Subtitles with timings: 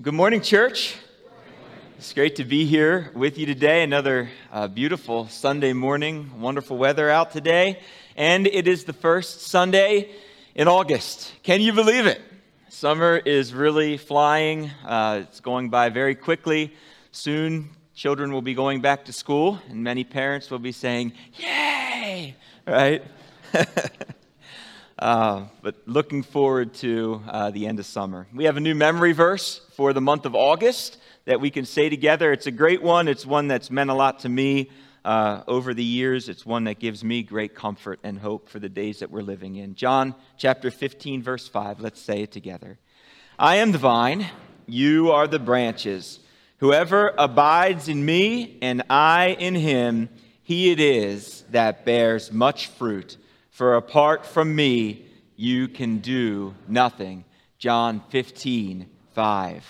[0.00, 0.94] Good morning, church.
[1.96, 3.82] It's great to be here with you today.
[3.82, 7.80] Another uh, beautiful Sunday morning, wonderful weather out today.
[8.14, 10.10] And it is the first Sunday
[10.54, 11.34] in August.
[11.42, 12.20] Can you believe it?
[12.68, 16.74] Summer is really flying, uh, it's going by very quickly.
[17.10, 22.36] Soon, children will be going back to school, and many parents will be saying, Yay!
[22.64, 23.02] Right?
[24.98, 28.26] Uh, but looking forward to uh, the end of summer.
[28.34, 31.88] We have a new memory verse for the month of August that we can say
[31.88, 32.32] together.
[32.32, 33.06] It's a great one.
[33.06, 34.70] It's one that's meant a lot to me
[35.04, 36.28] uh, over the years.
[36.28, 39.54] It's one that gives me great comfort and hope for the days that we're living
[39.54, 39.76] in.
[39.76, 41.80] John chapter 15, verse 5.
[41.80, 42.78] Let's say it together.
[43.38, 44.26] I am the vine,
[44.66, 46.18] you are the branches.
[46.58, 50.08] Whoever abides in me and I in him,
[50.42, 53.16] he it is that bears much fruit.
[53.58, 55.04] For apart from me,
[55.34, 57.24] you can do nothing.
[57.58, 59.64] John 15, 5.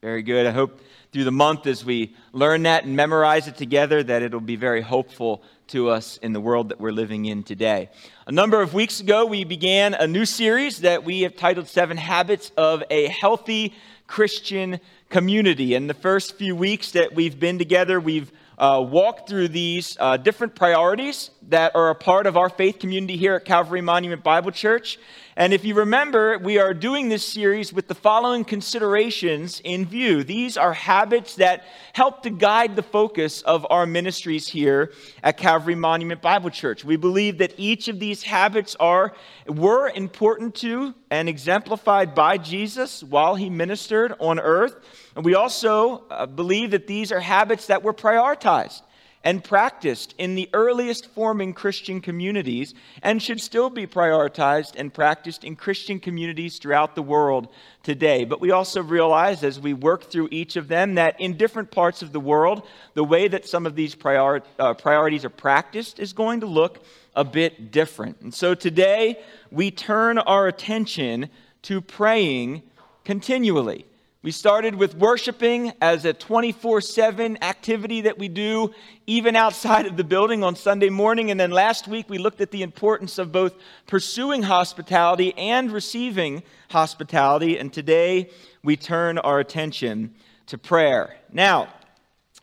[0.00, 0.46] Very good.
[0.46, 4.38] I hope through the month as we learn that and memorize it together that it'll
[4.38, 7.90] be very hopeful to us in the world that we're living in today.
[8.28, 11.96] A number of weeks ago, we began a new series that we have titled Seven
[11.96, 13.74] Habits of a Healthy
[14.06, 15.74] Christian Community.
[15.74, 20.18] In the first few weeks that we've been together, we've uh, walk through these uh,
[20.18, 24.50] different priorities that are a part of our faith community here at Calvary Monument Bible
[24.50, 24.98] Church.
[25.36, 30.22] And if you remember, we are doing this series with the following considerations in view.
[30.22, 34.92] These are habits that help to guide the focus of our ministries here
[35.24, 36.84] at Calvary Monument Bible Church.
[36.84, 39.12] We believe that each of these habits are
[39.46, 44.76] were important to and exemplified by Jesus while he ministered on earth.
[45.16, 48.82] And we also uh, believe that these are habits that were prioritized
[49.24, 55.42] and practiced in the earliest forming Christian communities and should still be prioritized and practiced
[55.42, 57.48] in Christian communities throughout the world
[57.82, 58.24] today.
[58.24, 62.02] But we also realize as we work through each of them that in different parts
[62.02, 66.40] of the world, the way that some of these uh, priorities are practiced is going
[66.40, 66.84] to look
[67.16, 68.20] a bit different.
[68.20, 69.20] And so today,
[69.50, 71.30] we turn our attention
[71.62, 72.62] to praying
[73.04, 73.86] continually.
[74.24, 78.72] We started with worshiping as a 24 7 activity that we do
[79.06, 81.30] even outside of the building on Sunday morning.
[81.30, 83.54] And then last week we looked at the importance of both
[83.86, 87.58] pursuing hospitality and receiving hospitality.
[87.58, 88.30] And today
[88.62, 90.14] we turn our attention
[90.46, 91.18] to prayer.
[91.30, 91.68] Now,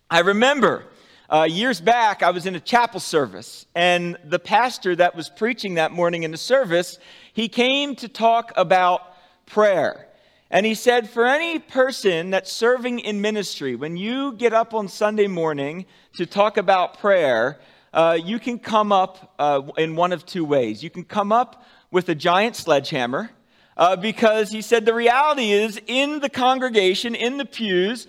[0.07, 0.85] I remember
[1.31, 5.73] uh, years back I was in a chapel service, and the pastor that was preaching
[5.75, 6.99] that morning in the service,
[7.33, 9.01] he came to talk about
[9.47, 10.05] prayer.
[10.53, 14.89] And he said, for any person that's serving in ministry, when you get up on
[14.89, 15.85] Sunday morning
[16.17, 17.57] to talk about prayer,
[17.93, 20.83] uh, you can come up uh, in one of two ways.
[20.83, 23.31] You can come up with a giant sledgehammer,
[23.77, 28.05] uh, because he said the reality is in the congregation, in the pews,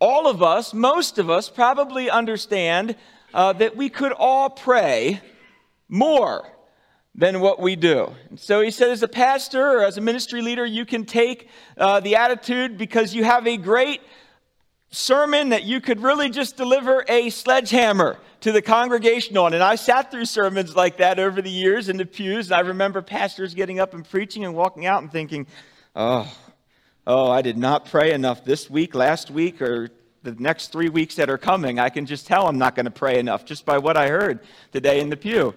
[0.00, 2.96] all of us, most of us, probably understand
[3.34, 5.20] uh, that we could all pray
[5.90, 6.48] more
[7.14, 8.12] than what we do.
[8.36, 11.48] So he said, as a pastor or as a ministry leader, you can take
[11.78, 14.00] uh, the attitude because you have a great
[14.90, 19.54] sermon that you could really just deliver a sledgehammer to the congregation on.
[19.54, 22.60] And I sat through sermons like that over the years in the pews, and I
[22.60, 25.46] remember pastors getting up and preaching and walking out and thinking,
[25.96, 26.32] oh,
[27.06, 29.88] oh, I did not pray enough this week, last week, or
[30.22, 31.78] the next three weeks that are coming.
[31.78, 34.40] I can just tell I'm not going to pray enough just by what I heard
[34.72, 35.54] today in the pew.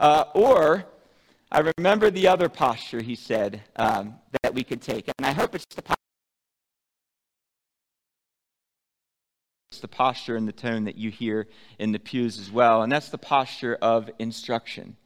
[0.00, 0.86] Uh, or
[1.50, 5.54] I remember the other posture he said um, that we could take, and I hope
[5.54, 5.82] it's the
[9.70, 11.46] it's the posture and the tone that you hear
[11.78, 14.96] in the pews as well, and that's the posture of instruction.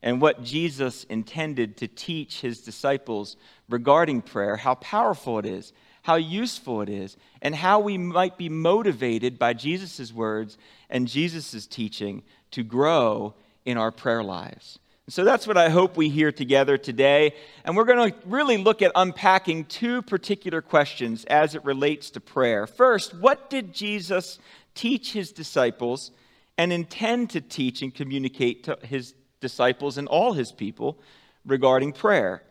[0.00, 3.36] And what Jesus intended to teach his disciples
[3.68, 5.72] regarding prayer, how powerful it is,
[6.02, 11.66] how useful it is, and how we might be motivated by Jesus' words and Jesus'
[11.66, 12.22] teaching
[12.52, 13.34] to grow
[13.64, 14.78] in our prayer lives.
[15.10, 17.34] So that's what I hope we hear together today.
[17.64, 22.20] And we're going to really look at unpacking two particular questions as it relates to
[22.20, 22.66] prayer.
[22.66, 24.38] First, what did Jesus
[24.74, 26.10] teach his disciples
[26.58, 30.98] and intend to teach and communicate to his disciples and all his people
[31.46, 32.42] regarding prayer?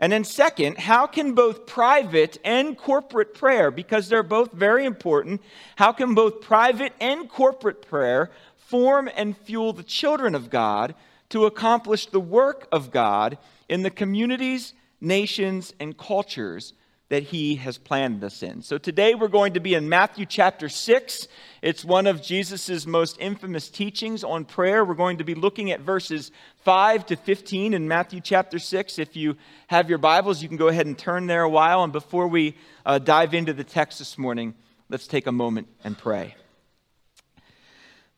[0.00, 5.42] And then, second, how can both private and corporate prayer, because they're both very important,
[5.76, 10.96] how can both private and corporate prayer form and fuel the children of God?
[11.30, 13.38] To accomplish the work of God
[13.68, 16.74] in the communities, nations, and cultures
[17.10, 18.62] that he has planned us in.
[18.62, 21.26] So today we're going to be in Matthew chapter 6.
[21.60, 24.84] It's one of Jesus' most infamous teachings on prayer.
[24.84, 26.30] We're going to be looking at verses
[26.64, 29.00] 5 to 15 in Matthew chapter 6.
[29.00, 29.36] If you
[29.66, 31.82] have your Bibles, you can go ahead and turn there a while.
[31.82, 32.56] And before we
[32.86, 34.54] uh, dive into the text this morning,
[34.88, 36.36] let's take a moment and pray.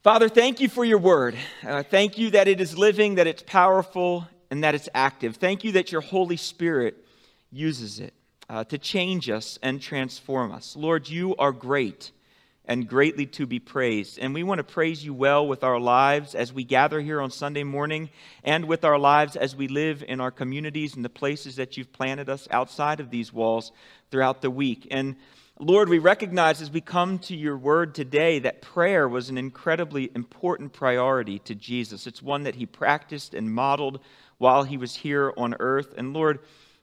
[0.02, 1.36] Father, thank you for your word.
[1.64, 5.36] Uh, thank you that it is living, that it's powerful, and that it's active.
[5.36, 6.96] Thank you that your Holy Spirit
[7.52, 8.12] uses it
[8.50, 10.74] uh, to change us and transform us.
[10.74, 12.10] Lord, you are great
[12.64, 14.18] and greatly to be praised.
[14.18, 17.30] And we want to praise you well with our lives as we gather here on
[17.30, 18.10] Sunday morning
[18.42, 21.92] and with our lives as we live in our communities and the places that you've
[21.92, 23.70] planted us outside of these walls
[24.10, 24.88] throughout the week.
[24.90, 25.14] And
[25.58, 30.10] Lord, we recognize as we come to your word today that prayer was an incredibly
[30.14, 32.06] important priority to Jesus.
[32.06, 34.00] It's one that he practiced and modeled
[34.38, 35.94] while he was here on earth.
[35.96, 36.40] And Lord,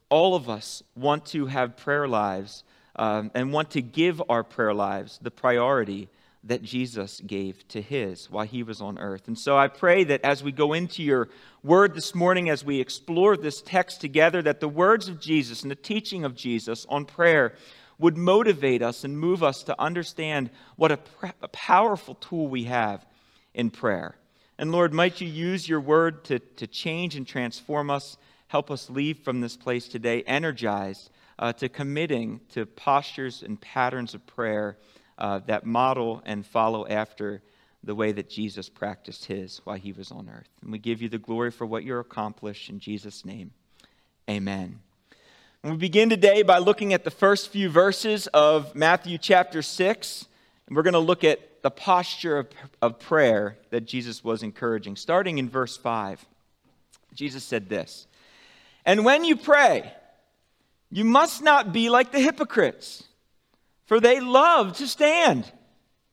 [0.09, 2.63] all of us want to have prayer lives
[2.95, 6.07] um, and want to give our prayer lives the priority
[6.43, 9.27] that Jesus gave to his while he was on earth.
[9.27, 11.27] And so I pray that as we go into your
[11.63, 15.71] word this morning, as we explore this text together, that the words of Jesus and
[15.71, 17.55] the teaching of Jesus on prayer
[17.99, 20.99] would motivate us and move us to understand what a,
[21.41, 23.05] a powerful tool we have
[23.53, 24.15] in prayer.
[24.57, 28.17] And Lord, might you use your word to, to change and transform us
[28.49, 34.13] help us leave from this place today energized uh, to committing to postures and patterns
[34.13, 34.77] of prayer
[35.17, 37.41] uh, that model and follow after
[37.83, 40.49] the way that Jesus practiced his while he was on earth.
[40.61, 43.51] And we give you the glory for what you're accomplished in Jesus' name.
[44.29, 44.79] Amen.
[45.61, 50.25] And we begin today by looking at the first few verses of Matthew chapter 6.
[50.67, 52.47] And we're going to look at the posture of,
[52.81, 54.95] of prayer that Jesus was encouraging.
[54.95, 56.25] Starting in verse 5,
[57.13, 58.07] Jesus said this
[58.85, 59.91] and when you pray,
[60.89, 63.03] you must not be like the hypocrites,
[63.85, 65.51] for they love to stand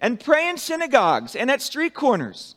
[0.00, 2.56] and pray in synagogues and at street corners,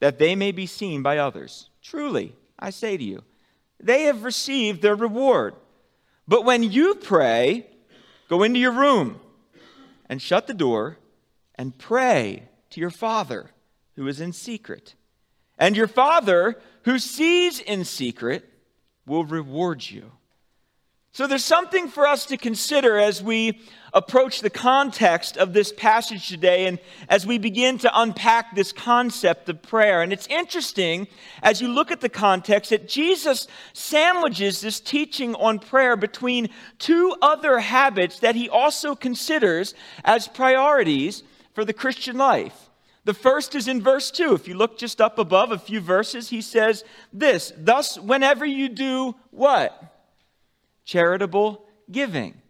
[0.00, 1.70] that they may be seen by others.
[1.80, 3.22] Truly, I say to you,
[3.80, 5.54] they have received their reward.
[6.28, 7.66] But when you pray,
[8.28, 9.18] go into your room
[10.10, 10.98] and shut the door
[11.54, 13.50] and pray to your Father
[13.96, 14.94] who is in secret.
[15.58, 18.48] And your Father who sees in secret
[19.06, 20.12] will reward you.
[21.18, 23.58] So there's something for us to consider as we
[23.92, 26.78] approach the context of this passage today and
[27.08, 30.00] as we begin to unpack this concept of prayer.
[30.00, 31.08] And it's interesting
[31.42, 37.16] as you look at the context that Jesus sandwiches this teaching on prayer between two
[37.20, 39.74] other habits that he also considers
[40.04, 42.70] as priorities for the Christian life.
[43.06, 44.34] The first is in verse 2.
[44.34, 48.68] If you look just up above a few verses, he says this Thus, whenever you
[48.68, 49.96] do what?
[50.88, 52.40] Charitable giving.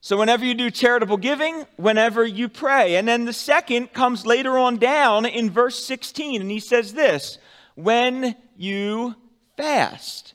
[0.00, 2.96] So, whenever you do charitable giving, whenever you pray.
[2.96, 7.36] And then the second comes later on down in verse 16, and he says this
[7.74, 9.16] When you
[9.58, 10.32] fast.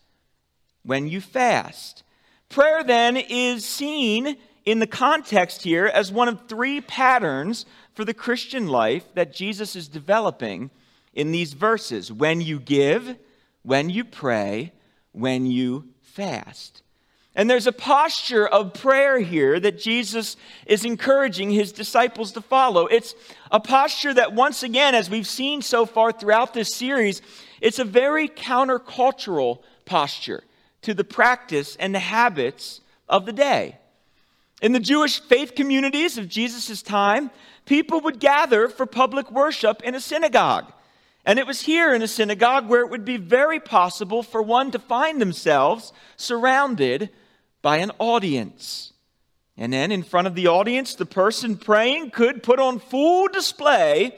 [0.83, 2.03] When you fast.
[2.49, 7.65] Prayer then is seen in the context here as one of three patterns
[7.95, 10.69] for the Christian life that Jesus is developing
[11.15, 13.17] in these verses when you give,
[13.63, 14.71] when you pray,
[15.13, 16.83] when you fast.
[17.37, 22.87] And there's a posture of prayer here that Jesus is encouraging his disciples to follow.
[22.87, 23.13] It's
[23.51, 27.21] a posture that, once again, as we've seen so far throughout this series,
[27.61, 30.43] it's a very countercultural posture
[30.81, 33.77] to the practice and the habits of the day.
[34.59, 37.29] In the Jewish faith communities of Jesus' time,
[37.67, 40.73] people would gather for public worship in a synagogue.
[41.23, 44.71] And it was here in a synagogue where it would be very possible for one
[44.71, 47.11] to find themselves surrounded
[47.67, 48.93] by an audience.
[49.57, 54.17] And then in front of the audience, the person praying could put on full display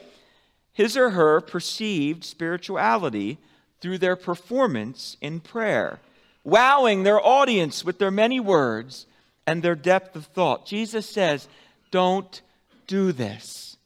[0.71, 3.39] his or her perceived spirituality
[3.81, 5.99] through their performance in prayer,
[6.43, 9.07] wowing their audience with their many words
[9.47, 10.67] and their depth of thought.
[10.67, 11.47] Jesus says,
[11.89, 12.43] Don't
[12.85, 13.77] do this.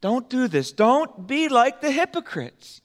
[0.00, 0.70] Don't do this.
[0.70, 2.80] Don't be like the hypocrites.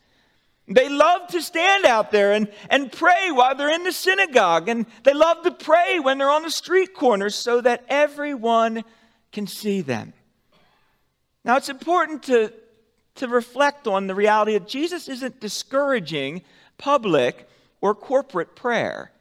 [0.68, 4.86] They love to stand out there and, and pray while they're in the synagogue, and
[5.04, 8.86] they love to pray when they're on the street corners so that everyone
[9.32, 10.14] can see them.
[11.44, 12.54] Now, it's important to,
[13.16, 16.44] to reflect on the reality that Jesus isn't discouraging
[16.78, 17.50] public
[17.82, 19.12] or corporate prayer.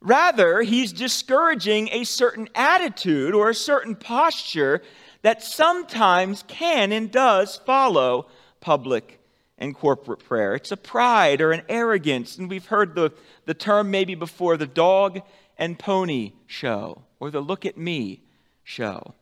[0.00, 4.80] Rather, he's discouraging a certain attitude or a certain posture
[5.20, 8.28] that sometimes can and does follow
[8.60, 9.18] public
[9.58, 10.54] and corporate prayer.
[10.54, 13.12] It's a pride or an arrogance, and we've heard the,
[13.44, 15.20] the term maybe before the dog
[15.58, 17.02] and pony show.
[17.20, 18.22] or the look at me
[18.62, 19.14] show.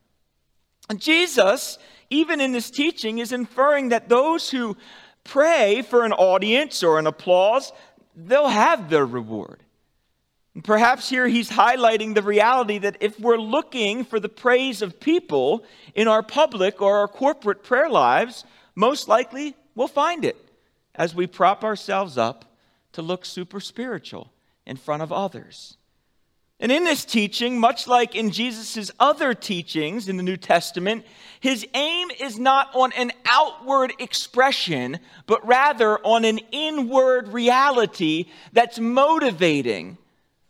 [0.88, 1.78] And Jesus,
[2.10, 4.76] even in this teaching, is inferring that those who
[5.24, 7.72] pray for an audience or an applause,
[8.14, 9.62] they'll have their reward.
[10.54, 15.00] And perhaps here he's highlighting the reality that if we're looking for the praise of
[15.00, 15.64] people
[15.94, 20.36] in our public or our corporate prayer lives, most likely we'll find it
[20.96, 22.44] as we prop ourselves up
[22.92, 24.32] to look super spiritual
[24.66, 25.76] in front of others.
[26.58, 31.04] And in this teaching, much like in Jesus' other teachings in the New Testament,
[31.38, 38.78] his aim is not on an outward expression, but rather on an inward reality that's
[38.78, 39.98] motivating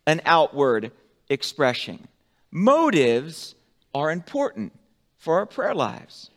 [0.06, 0.92] an outward
[1.28, 2.06] expression.
[2.52, 3.56] Motives
[3.92, 4.72] are important
[5.18, 6.30] for our prayer lives.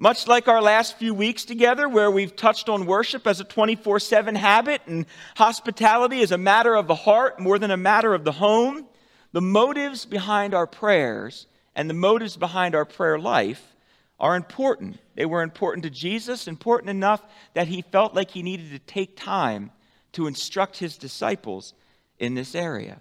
[0.00, 3.98] Much like our last few weeks together, where we've touched on worship as a 24
[3.98, 5.04] 7 habit and
[5.36, 8.86] hospitality as a matter of the heart more than a matter of the home,
[9.32, 13.74] the motives behind our prayers and the motives behind our prayer life
[14.20, 15.00] are important.
[15.16, 17.22] They were important to Jesus, important enough
[17.54, 19.72] that he felt like he needed to take time
[20.12, 21.74] to instruct his disciples
[22.20, 22.98] in this area.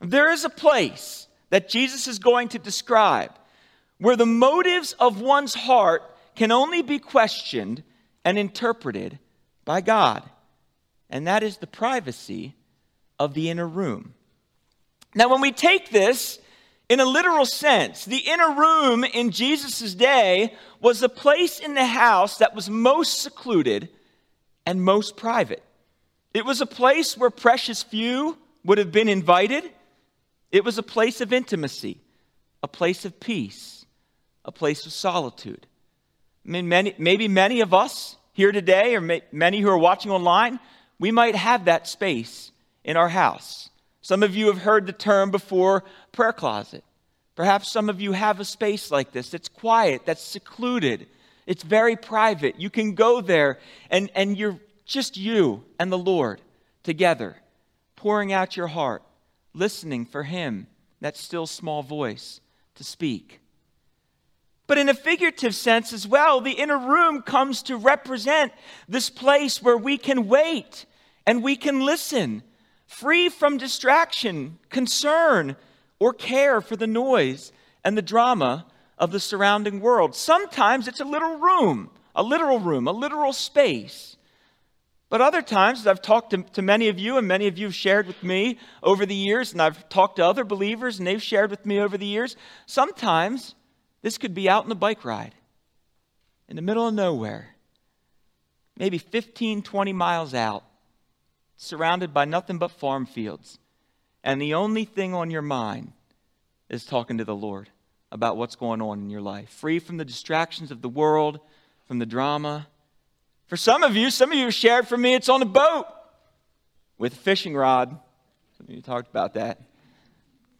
[0.00, 3.32] There is a place that Jesus is going to describe
[3.98, 6.02] where the motives of one's heart
[6.34, 7.82] can only be questioned
[8.24, 9.18] and interpreted
[9.64, 10.22] by God,
[11.10, 12.54] and that is the privacy
[13.18, 14.14] of the inner room.
[15.14, 16.38] Now, when we take this
[16.88, 21.86] in a literal sense, the inner room in Jesus' day was the place in the
[21.86, 23.88] house that was most secluded
[24.66, 25.62] and most private.
[26.32, 29.70] It was a place where precious few would have been invited.
[30.50, 32.00] It was a place of intimacy,
[32.62, 33.86] a place of peace,
[34.44, 35.66] a place of solitude.
[36.46, 40.10] I mean, many, maybe many of us here today, or may, many who are watching
[40.10, 40.60] online,
[40.98, 42.52] we might have that space
[42.84, 43.70] in our house.
[44.02, 46.84] Some of you have heard the term before prayer closet.
[47.36, 51.06] Perhaps some of you have a space like this that's quiet, that's secluded,
[51.46, 52.58] it's very private.
[52.60, 53.58] You can go there
[53.90, 56.40] and, and you're just you and the Lord
[56.82, 57.36] together,
[57.96, 59.02] pouring out your heart,
[59.52, 60.66] listening for Him,
[61.00, 62.40] that still small voice,
[62.76, 63.40] to speak.
[64.66, 68.52] But in a figurative sense as well, the inner room comes to represent
[68.88, 70.86] this place where we can wait
[71.26, 72.42] and we can listen,
[72.86, 75.56] free from distraction, concern,
[75.98, 77.52] or care for the noise
[77.84, 78.66] and the drama
[78.98, 80.14] of the surrounding world.
[80.14, 84.16] Sometimes it's a little room, a literal room, a literal space.
[85.10, 87.66] But other times, as I've talked to, to, many of you, and many of you
[87.66, 91.22] have shared with me over the years, and I've talked to other believers, and they've
[91.22, 93.54] shared with me over the years, sometimes
[94.04, 95.34] this could be out in the bike ride
[96.46, 97.54] in the middle of nowhere,
[98.76, 100.62] maybe 15, 20 miles out,
[101.56, 103.58] surrounded by nothing but farm fields.
[104.22, 105.92] And the only thing on your mind
[106.68, 107.70] is talking to the Lord
[108.12, 111.40] about what's going on in your life, free from the distractions of the world,
[111.88, 112.68] from the drama.
[113.46, 115.86] For some of you, some of you shared from me, it's on a boat
[116.98, 117.88] with a fishing rod.
[118.58, 119.62] Some of you talked about that.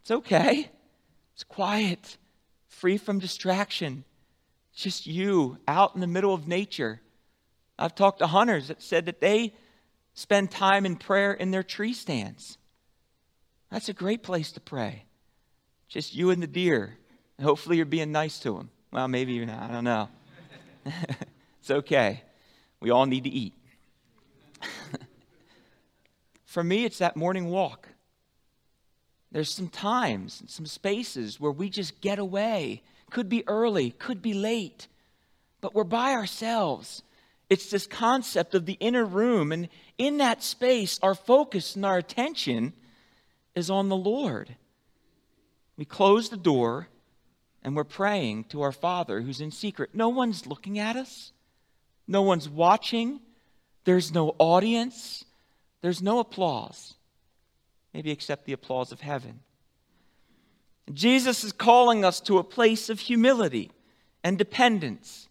[0.01, 0.71] It's okay,
[1.35, 2.17] it's quiet
[2.75, 4.05] free from distraction.
[4.75, 7.01] Just you out in the middle of nature.
[7.79, 9.55] I've talked to hunters that said that they
[10.15, 12.59] spend time in prayer in their tree stands.
[13.71, 15.05] That's a great place to pray.
[15.89, 16.97] Just you and the deer.
[17.39, 18.71] And hopefully you're being nice to them.
[18.93, 19.71] Well, maybe you're not.
[19.71, 20.09] I don't know.
[21.61, 22.23] it's okay.
[22.81, 23.55] We all need to eat.
[26.45, 27.89] For me, it's that morning walk.
[29.35, 32.83] There's some times, and some spaces where we just get away.
[33.11, 34.87] Could be early, could be late,
[35.61, 37.03] but we're by ourselves.
[37.51, 39.51] It's this concept of the inner room.
[39.51, 42.75] And in that space, our focus and our attention
[43.57, 44.55] is on the Lord.
[45.77, 46.87] We close the door
[47.65, 49.91] and we're praying to our Father who's in secret.
[49.95, 51.33] No one's looking at us,
[52.07, 53.19] no one's watching,
[53.83, 55.25] there's no audience,
[55.81, 56.95] there's no applause
[57.95, 59.41] maybe accept the applause of heaven.
[60.93, 63.71] Jesus is calling us to a place of humility
[64.23, 65.29] and dependence.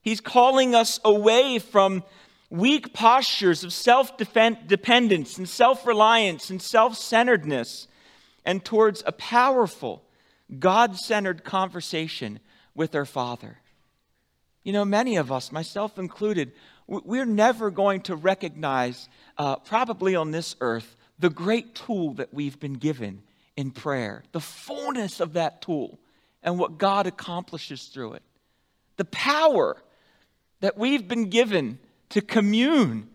[0.00, 2.02] He's calling us away from
[2.50, 7.86] weak postures of self dependence and self reliance and self centeredness
[8.44, 10.02] and towards a powerful,
[10.58, 12.40] God centered conversation
[12.74, 13.58] with our Father.
[14.64, 16.52] You know, many of us, myself included,
[16.86, 22.58] we're never going to recognize, uh, probably on this earth, the great tool that we've
[22.60, 23.22] been given
[23.56, 25.98] in prayer, the fullness of that tool,
[26.42, 28.22] and what God accomplishes through it.
[28.96, 29.76] The power
[30.60, 31.78] that we've been given
[32.10, 33.08] to commune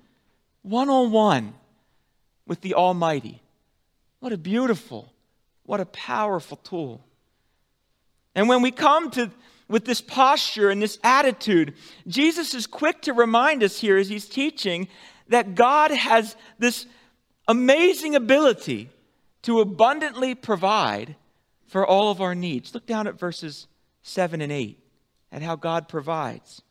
[0.62, 1.54] one on one
[2.46, 3.42] with the Almighty.
[4.20, 5.12] What a beautiful,
[5.66, 7.06] What a powerful tool.
[8.36, 9.32] And when we come to
[9.70, 11.74] with this posture and this attitude,
[12.06, 14.88] Jesus is quick to remind us here as he's teaching
[15.30, 16.86] that God has this
[17.48, 18.90] amazing ability
[19.44, 21.16] to abundantly provide
[21.68, 22.74] for all of our needs.
[22.74, 23.68] Look down at verses
[24.04, 24.80] 7 and 8
[25.32, 26.62] at how God provides.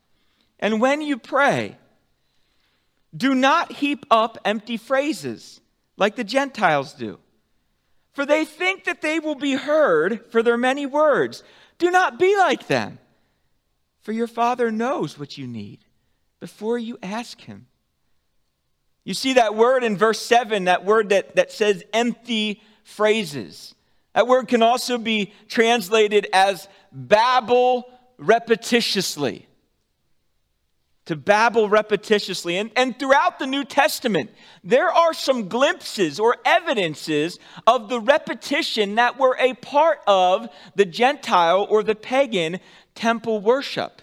[0.58, 1.76] And when you pray,
[3.14, 5.60] do not heap up empty phrases
[5.96, 7.18] like the Gentiles do,
[8.12, 11.42] for they think that they will be heard for their many words.
[11.78, 12.98] Do not be like them,
[14.00, 15.80] for your Father knows what you need
[16.40, 17.66] before you ask Him.
[19.04, 23.75] You see that word in verse 7, that word that, that says empty phrases.
[24.14, 27.90] That word can also be translated as babble
[28.21, 29.47] repetitiously.
[31.06, 32.61] To babble repetitiously.
[32.61, 34.30] And, and throughout the New Testament,
[34.62, 40.85] there are some glimpses or evidences of the repetition that were a part of the
[40.85, 42.61] Gentile or the pagan
[42.94, 44.00] temple worship.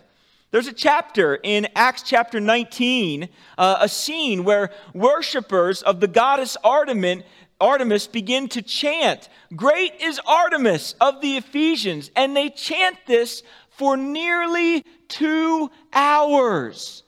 [0.51, 6.57] There's a chapter in Acts chapter 19, uh, a scene where worshipers of the goddess
[6.63, 7.23] Artemis,
[7.61, 12.09] Artemis begin to chant, Great is Artemis of the Ephesians.
[12.15, 17.03] And they chant this for nearly two hours,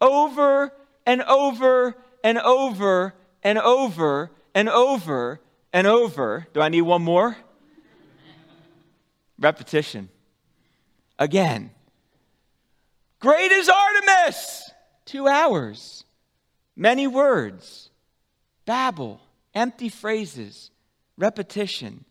[0.00, 0.72] over
[1.04, 5.40] and over and over and over and over
[5.72, 6.46] and over.
[6.54, 7.36] Do I need one more?
[9.36, 10.10] Repetition.
[11.18, 11.72] Again
[13.22, 14.72] Great is Artemis!
[15.04, 16.02] Two hours,
[16.74, 17.90] many words,
[18.66, 19.20] babble,
[19.54, 20.72] empty phrases,
[21.16, 22.04] repetition.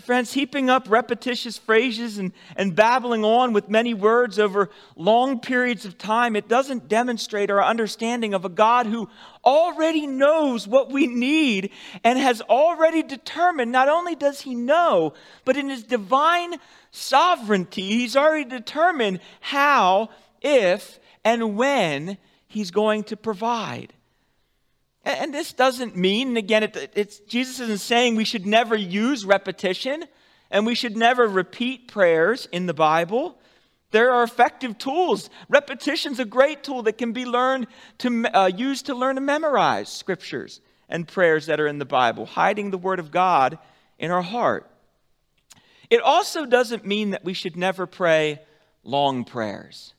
[0.00, 5.84] Friends, heaping up repetitious phrases and, and babbling on with many words over long periods
[5.84, 9.08] of time, it doesn't demonstrate our understanding of a God who
[9.44, 11.70] already knows what we need
[12.02, 16.56] and has already determined not only does he know, but in his divine
[16.90, 20.08] sovereignty, he's already determined how,
[20.42, 23.93] if, and when he's going to provide.
[25.04, 30.04] And this doesn't mean, again, it, Jesus isn't saying we should never use repetition
[30.50, 33.38] and we should never repeat prayers in the Bible.
[33.90, 35.28] There are effective tools.
[35.48, 37.66] Repetition's a great tool that can be learned
[37.98, 42.24] to uh, use to learn to memorize scriptures and prayers that are in the Bible,
[42.24, 43.58] hiding the Word of God
[43.98, 44.70] in our heart.
[45.90, 48.40] It also doesn't mean that we should never pray
[48.82, 49.94] long prayers.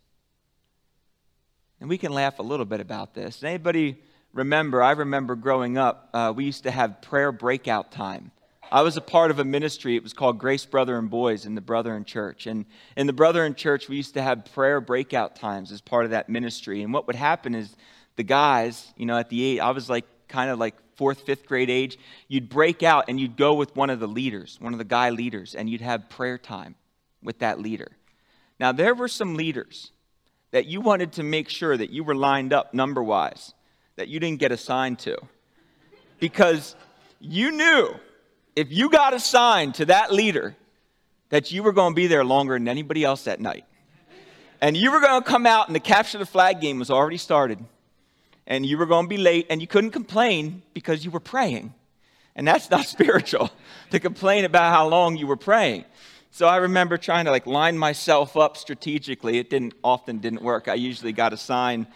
[1.79, 3.43] And we can laugh a little bit about this.
[3.43, 4.01] Anybody
[4.35, 4.83] remember?
[4.83, 8.31] I remember growing up, uh, we used to have prayer breakout time.
[8.71, 9.95] I was a part of a ministry.
[9.95, 12.45] It was called Grace Brother and Boys in the Brethren Church.
[12.45, 12.65] And
[12.97, 16.29] in the Brethren Church, we used to have prayer breakout times as part of that
[16.29, 16.81] ministry.
[16.83, 17.75] And what would happen is
[18.17, 21.45] the guys, you know, at the age, I was like kind of like fourth, fifth
[21.45, 24.79] grade age, you'd break out and you'd go with one of the leaders, one of
[24.79, 26.75] the guy leaders, and you'd have prayer time
[27.21, 27.91] with that leader.
[28.59, 29.91] Now, there were some leaders
[30.51, 33.53] that you wanted to make sure that you were lined up number wise,
[33.95, 35.17] that you didn't get assigned to.
[36.19, 36.75] Because
[37.19, 37.89] you knew
[38.55, 40.55] if you got assigned to that leader,
[41.29, 43.65] that you were going to be there longer than anybody else that night.
[44.61, 47.17] And you were going to come out, and the capture the flag game was already
[47.17, 47.63] started
[48.47, 51.73] and you were going to be late and you couldn't complain because you were praying.
[52.35, 53.49] And that's not spiritual
[53.91, 55.85] to complain about how long you were praying.
[56.31, 59.37] So I remember trying to like line myself up strategically.
[59.37, 60.67] It didn't often didn't work.
[60.67, 61.87] I usually got assigned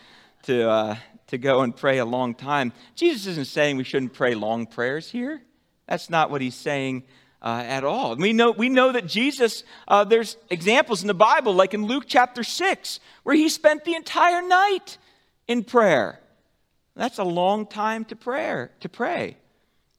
[0.44, 0.96] to uh,
[1.30, 2.74] to go and pray a long time.
[2.96, 5.42] Jesus isn't saying we shouldn't pray long prayers here.
[5.88, 7.04] That's not what he's saying
[7.42, 8.16] uh, at all.
[8.16, 12.06] We know, we know that Jesus, uh, there's examples in the Bible, like in Luke
[12.08, 14.98] chapter 6, where he spent the entire night
[15.48, 16.20] in prayer.
[16.96, 19.38] That's a long time to prayer, to pray.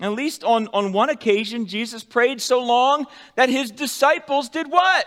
[0.00, 5.06] At least on, on one occasion, Jesus prayed so long that his disciples did what?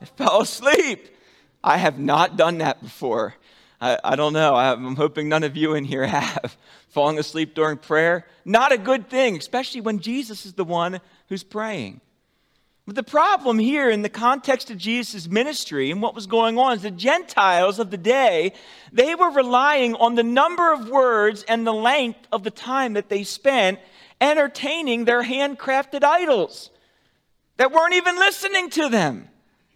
[0.00, 1.08] They fell asleep.
[1.62, 3.34] I have not done that before.
[3.82, 4.54] I, I don't know.
[4.54, 6.56] I'm hoping none of you in here have.
[6.88, 11.42] Falling asleep during prayer, not a good thing, especially when Jesus is the one who's
[11.42, 12.00] praying.
[12.86, 16.74] But the problem here in the context of Jesus' ministry and what was going on
[16.74, 18.52] is the Gentiles of the day,
[18.92, 23.08] they were relying on the number of words and the length of the time that
[23.08, 23.78] they spent
[24.20, 26.70] entertaining their handcrafted idols
[27.56, 29.28] that weren't even listening to them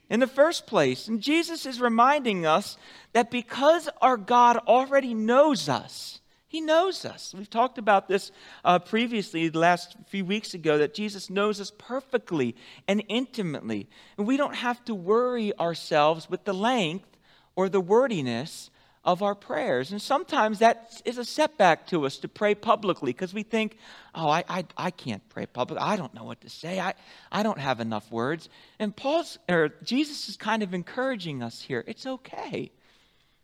[0.09, 1.09] in the first place.
[1.09, 2.77] And Jesus is reminding us
[3.13, 7.35] that because our God already knows us, he knows us.
[7.37, 8.31] We've talked about this
[8.65, 12.55] uh, previously, the last few weeks ago, that Jesus knows us perfectly
[12.87, 13.89] and intimately.
[14.17, 17.09] And we don't have to worry ourselves with the length
[17.57, 18.71] or the wordiness
[19.07, 19.93] of our prayers.
[19.93, 23.79] And sometimes that is a setback to us to pray publicly because we think,
[24.15, 25.87] oh, I, I, I can't pray publicly.
[25.87, 26.81] I don't know what to say.
[26.81, 26.95] I,
[27.31, 28.49] I don't have enough words.
[28.81, 31.85] And Paul's, or Jesus is kind of encouraging us here.
[31.87, 32.73] It's okay.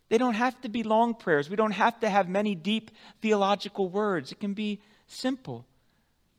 [0.09, 1.49] They don't have to be long prayers.
[1.49, 4.33] We don't have to have many deep theological words.
[4.33, 5.65] It can be simple.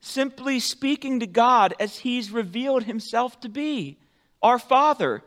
[0.01, 3.97] Simply speaking to God as He's revealed Himself to be
[4.43, 5.23] our Father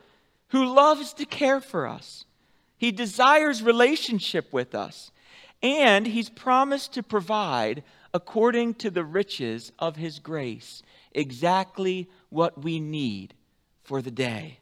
[0.48, 2.24] who loves to care for us.
[2.78, 5.10] He desires relationship with us.
[5.62, 7.82] And He's promised to provide,
[8.14, 13.34] according to the riches of His grace, exactly what we need
[13.82, 14.60] for the day.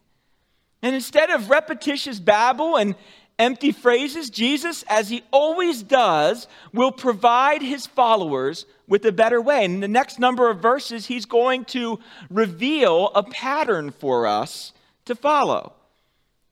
[0.83, 2.95] And instead of repetitious babble and
[3.39, 9.65] empty phrases, Jesus, as he always does, will provide his followers with a better way.
[9.65, 11.99] In the next number of verses, he's going to
[12.31, 14.73] reveal a pattern for us
[15.07, 15.73] to follow.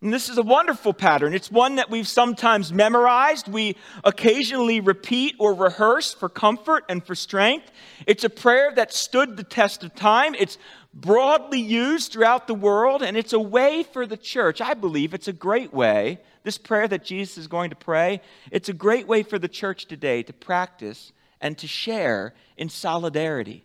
[0.04, 1.32] And this is a wonderful pattern.
[1.32, 7.14] It's one that we've sometimes memorized, we occasionally repeat or rehearse for comfort and for
[7.14, 7.70] strength.
[8.06, 10.34] It's a prayer that stood the test of time.
[10.34, 10.58] It's
[10.92, 14.60] broadly used throughout the world, and it's a way for the church.
[14.60, 18.68] I believe it's a great way this prayer that Jesus is going to pray, it's
[18.68, 23.64] a great way for the church today to practice and to share in solidarity.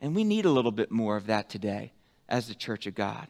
[0.00, 1.92] And we need a little bit more of that today
[2.28, 3.26] as the church of God.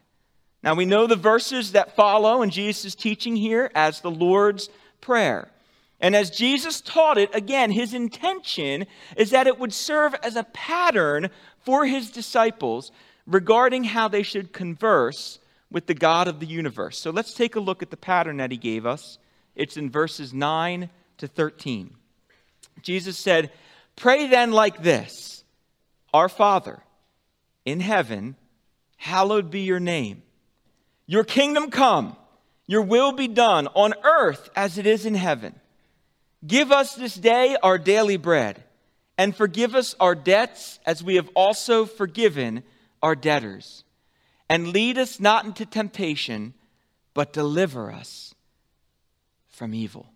[0.62, 4.68] Now, we know the verses that follow in Jesus' teaching here as the Lord's
[5.01, 5.49] Prayer.
[6.01, 10.44] And as Jesus taught it, again, his intention is that it would serve as a
[10.44, 12.90] pattern for his disciples
[13.27, 15.38] regarding how they should converse
[15.70, 16.99] with the God of the universe.
[16.99, 19.18] So let's take a look at the pattern that he gave us.
[19.55, 21.94] It's in verses 9 to 13.
[22.83, 23.51] Jesus said,
[23.96, 25.44] Pray then like this
[26.14, 26.83] Our Father
[27.64, 28.37] in heaven,
[28.96, 30.23] hallowed be your name.
[31.11, 32.16] Your kingdom come,
[32.68, 35.59] your will be done on earth as it is in heaven.
[36.46, 38.62] Give us this day our daily bread,
[39.18, 42.62] and forgive us our debts as we have also forgiven
[43.03, 43.83] our debtors
[44.49, 46.55] and lead us not into temptation,
[47.12, 48.33] but deliver us
[49.49, 50.10] from evil.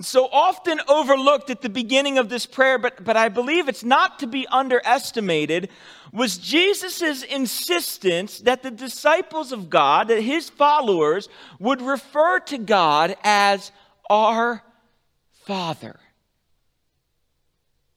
[0.00, 4.18] So often overlooked at the beginning of this prayer, but, but I believe it's not
[4.18, 5.70] to be underestimated,
[6.12, 13.16] was Jesus' insistence that the disciples of God, that his followers, would refer to God
[13.24, 13.72] as
[14.10, 14.62] our
[15.44, 15.98] Father.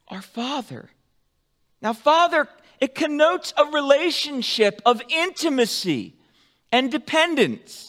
[0.07, 0.89] Our Father.
[1.81, 2.47] Now, Father
[2.79, 6.15] it connotes a relationship of intimacy
[6.71, 7.88] and dependence.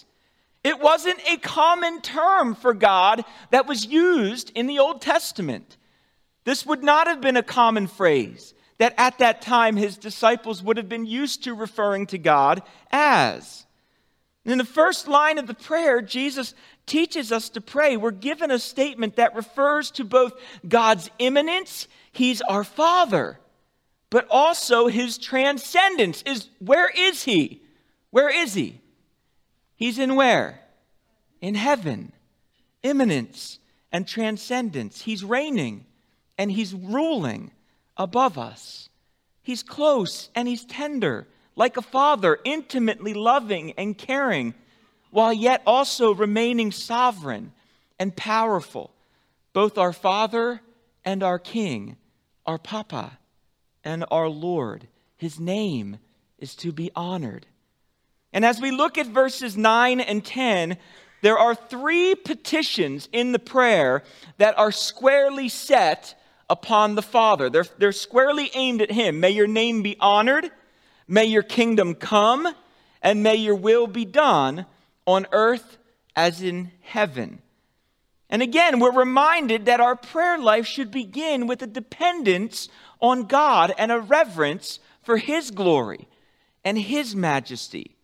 [0.63, 5.77] It wasn't a common term for God that was used in the Old Testament.
[6.45, 10.77] This would not have been a common phrase that at that time his disciples would
[10.77, 13.67] have been used to referring to God as.
[14.45, 16.55] In the first line of the prayer, Jesus
[16.87, 17.97] teaches us to pray.
[17.97, 20.33] We're given a statement that refers to both
[20.67, 23.39] God's immanence, He's our Father,
[24.11, 27.63] but also his transcendence is where is he?
[28.11, 28.81] Where is he?
[29.81, 30.61] He's in where?
[31.41, 32.13] In heaven.
[32.83, 33.59] Immanence
[33.91, 35.01] and transcendence.
[35.01, 35.87] He's reigning
[36.37, 37.51] and he's ruling
[37.97, 38.91] above us.
[39.43, 44.53] He's close and he's tender, like a father, intimately loving and caring,
[45.11, 47.53] while yet also remaining sovereign
[47.99, 48.93] and powerful.
[49.55, 50.61] Both our Father
[51.07, 51.97] and our King,
[52.45, 53.19] our Papa
[53.83, 54.89] and our Lord.
[55.17, 56.01] His name
[56.39, 57.47] is to be honored.
[58.33, 60.77] And as we look at verses 9 and 10,
[61.23, 64.03] there are three petitions in the prayer
[64.39, 66.15] that are squarely set
[66.49, 67.51] upon the Father.
[67.51, 69.21] They're, they're squarely aimed at Him.
[69.21, 70.51] May your name be honored,
[71.07, 72.49] may your kingdom come,
[73.03, 74.67] and may your will be done
[75.07, 75.79] on earth
[76.17, 77.43] as in heaven.
[78.29, 82.69] And again, we're reminded that our prayer life should begin with a dependence
[83.01, 86.07] on God and a reverence for His glory
[86.65, 87.97] and His majesty.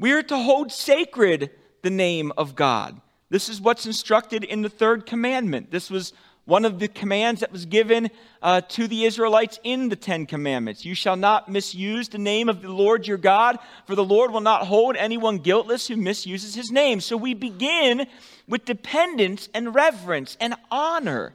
[0.00, 1.50] We are to hold sacred
[1.82, 2.98] the name of God.
[3.28, 5.70] This is what's instructed in the third commandment.
[5.70, 6.14] This was
[6.46, 8.10] one of the commands that was given
[8.40, 10.86] uh, to the Israelites in the Ten Commandments.
[10.86, 14.40] You shall not misuse the name of the Lord your God, for the Lord will
[14.40, 17.02] not hold anyone guiltless who misuses his name.
[17.02, 18.06] So we begin
[18.48, 21.34] with dependence and reverence and honor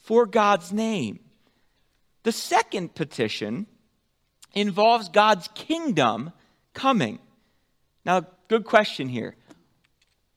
[0.00, 1.18] for God's name.
[2.24, 3.66] The second petition
[4.52, 6.32] involves God's kingdom
[6.74, 7.18] coming.
[8.04, 9.36] Now, good question here.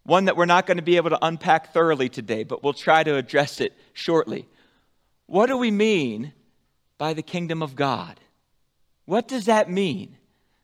[0.03, 3.03] One that we're not going to be able to unpack thoroughly today, but we'll try
[3.03, 4.47] to address it shortly.
[5.25, 6.33] What do we mean
[6.97, 8.19] by the kingdom of God?
[9.05, 10.17] What does that mean?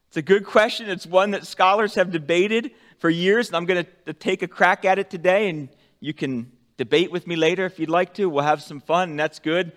[0.10, 0.90] It's a good question.
[0.90, 4.86] It's one that scholars have debated for years, and I'm going to take a crack
[4.86, 8.30] at it today, and you can debate with me later if you'd like to.
[8.30, 9.72] We'll have some fun, and that's good.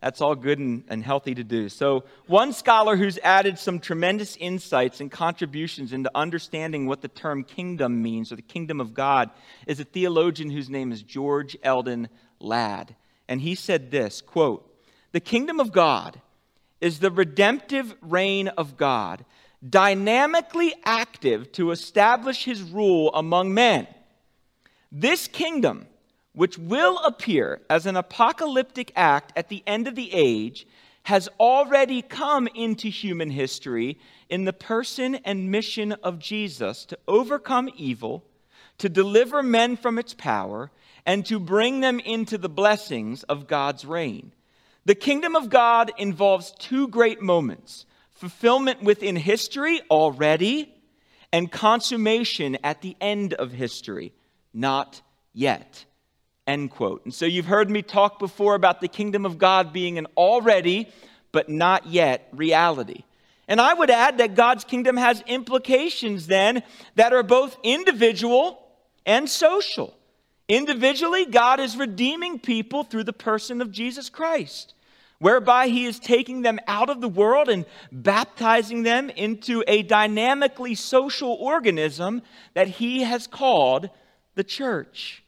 [0.00, 1.68] That's all good and, and healthy to do.
[1.68, 7.42] So, one scholar who's added some tremendous insights and contributions into understanding what the term
[7.42, 9.30] kingdom means, or the kingdom of God,
[9.66, 12.08] is a theologian whose name is George Eldon
[12.38, 12.94] Ladd.
[13.28, 14.72] And he said this quote,
[15.10, 16.20] The kingdom of God
[16.80, 19.24] is the redemptive reign of God,
[19.68, 23.88] dynamically active to establish his rule among men.
[24.92, 25.86] This kingdom
[26.38, 30.68] which will appear as an apocalyptic act at the end of the age,
[31.02, 33.98] has already come into human history
[34.30, 38.24] in the person and mission of Jesus to overcome evil,
[38.78, 40.70] to deliver men from its power,
[41.04, 44.30] and to bring them into the blessings of God's reign.
[44.84, 50.72] The kingdom of God involves two great moments fulfillment within history already,
[51.32, 54.12] and consummation at the end of history,
[54.54, 55.84] not yet.
[56.48, 57.04] End quote.
[57.04, 60.88] And so you've heard me talk before about the kingdom of God being an already,
[61.30, 63.04] but not yet reality.
[63.46, 66.62] And I would add that God's kingdom has implications then
[66.94, 68.66] that are both individual
[69.04, 69.94] and social.
[70.48, 74.72] Individually, God is redeeming people through the person of Jesus Christ,
[75.18, 80.74] whereby he is taking them out of the world and baptizing them into a dynamically
[80.74, 82.22] social organism
[82.54, 83.90] that he has called
[84.34, 85.22] the church.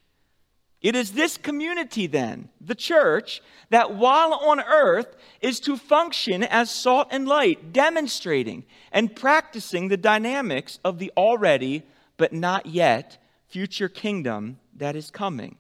[0.83, 6.71] It is this community, then, the church, that while on earth is to function as
[6.71, 11.83] salt and light, demonstrating and practicing the dynamics of the already
[12.17, 15.57] but not yet future kingdom that is coming.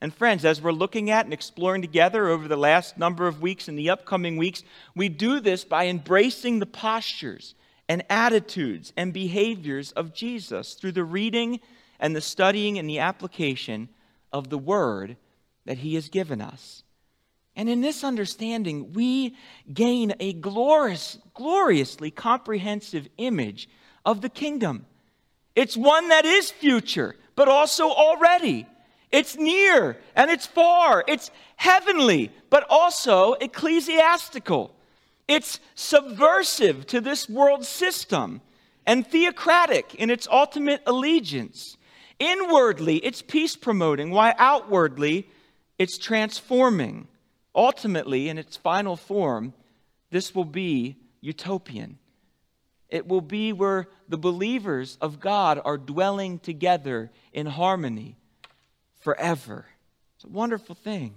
[0.00, 3.68] And, friends, as we're looking at and exploring together over the last number of weeks
[3.68, 4.62] and the upcoming weeks,
[4.94, 7.54] we do this by embracing the postures
[7.88, 11.60] and attitudes and behaviors of Jesus through the reading
[11.98, 13.88] and the studying and the application
[14.32, 15.16] of the word
[15.64, 16.82] that he has given us.
[17.56, 19.36] And in this understanding, we
[19.72, 23.68] gain a glorious, gloriously comprehensive image
[24.06, 24.86] of the kingdom.
[25.56, 28.66] It's one that is future, but also already.
[29.10, 31.02] It's near and it's far.
[31.08, 34.74] It's heavenly, but also ecclesiastical.
[35.26, 38.40] It's subversive to this world system
[38.86, 41.76] and theocratic in its ultimate allegiance.
[42.18, 45.28] Inwardly, it's peace promoting, while outwardly,
[45.78, 47.06] it's transforming.
[47.54, 49.54] Ultimately, in its final form,
[50.10, 51.98] this will be utopian.
[52.88, 58.16] It will be where the believers of God are dwelling together in harmony
[59.00, 59.66] forever.
[60.16, 61.14] It's a wonderful thing.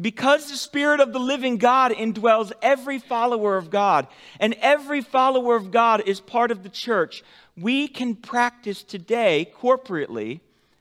[0.00, 4.06] Because the Spirit of the living God indwells every follower of God,
[4.38, 7.22] and every follower of God is part of the church,
[7.60, 10.40] we can practice today corporately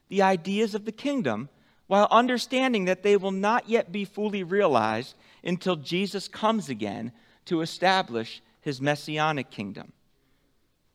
[0.09, 1.49] the ideas of the kingdom
[1.87, 7.11] while understanding that they will not yet be fully realized until Jesus comes again
[7.45, 9.91] to establish his messianic kingdom.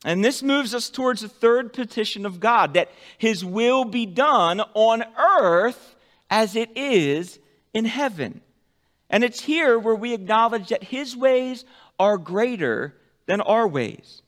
[0.05, 4.61] And this moves us towards the third petition of God that his will be done
[4.75, 5.97] on earth
[6.31, 7.38] as it is
[7.73, 8.40] in heaven.
[9.09, 11.64] And it's here where we acknowledge that his ways
[11.99, 12.94] are greater
[13.27, 14.23] than our ways.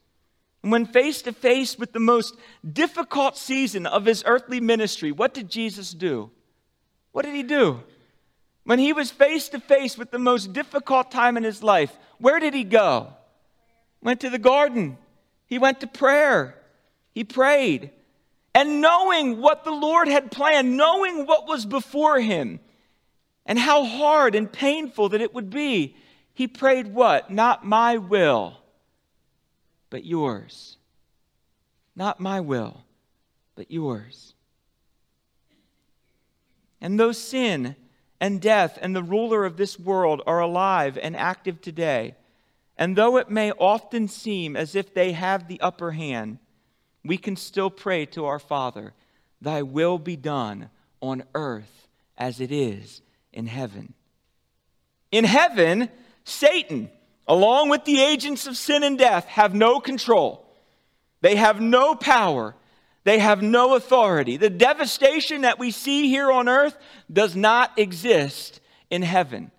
[0.62, 2.37] When face to face with the most
[2.73, 6.31] difficult season of his earthly ministry, what did Jesus do?
[7.12, 7.83] What did he do?
[8.64, 12.40] When he was face to face with the most difficult time in his life, where
[12.40, 13.12] did he go?
[14.03, 14.99] Went to the garden.
[15.47, 16.57] He went to prayer.
[17.12, 17.90] He prayed.
[18.55, 22.59] And knowing what the Lord had planned, knowing what was before him,
[23.45, 25.95] and how hard and painful that it would be,
[26.35, 27.31] he prayed what?
[27.31, 28.59] Not my will,
[29.96, 30.76] but yours.
[31.94, 32.85] Not my will,
[33.54, 34.35] but yours.
[36.82, 37.76] And though sin
[38.20, 42.14] and death and the ruler of this world are alive and active today,
[42.76, 46.40] and though it may often seem as if they have the upper hand,
[47.02, 48.92] we can still pray to our Father,
[49.40, 50.68] Thy will be done
[51.00, 53.00] on earth as it is
[53.32, 53.94] in heaven.
[55.11, 55.88] In heaven,
[56.24, 56.90] Satan
[57.29, 60.47] along with the agents of sin and death, have no control.
[61.21, 62.55] They have no power.
[63.05, 64.37] They have no authority.
[64.37, 66.77] The devastation that we see here on earth
[67.12, 68.61] does not exist
[68.91, 69.51] in heaven.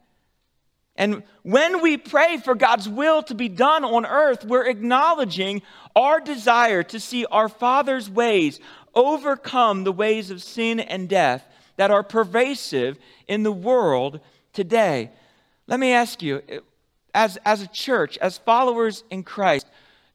[0.98, 5.62] And when we pray for God's will to be done on earth, we're acknowledging
[5.96, 8.60] our desire to see our Father's ways
[8.96, 14.20] overcome the ways of sin and death that are pervasive in the world
[14.54, 15.12] today.
[15.68, 16.42] Let me ask you
[17.18, 19.66] as, as a church, as followers in Christ,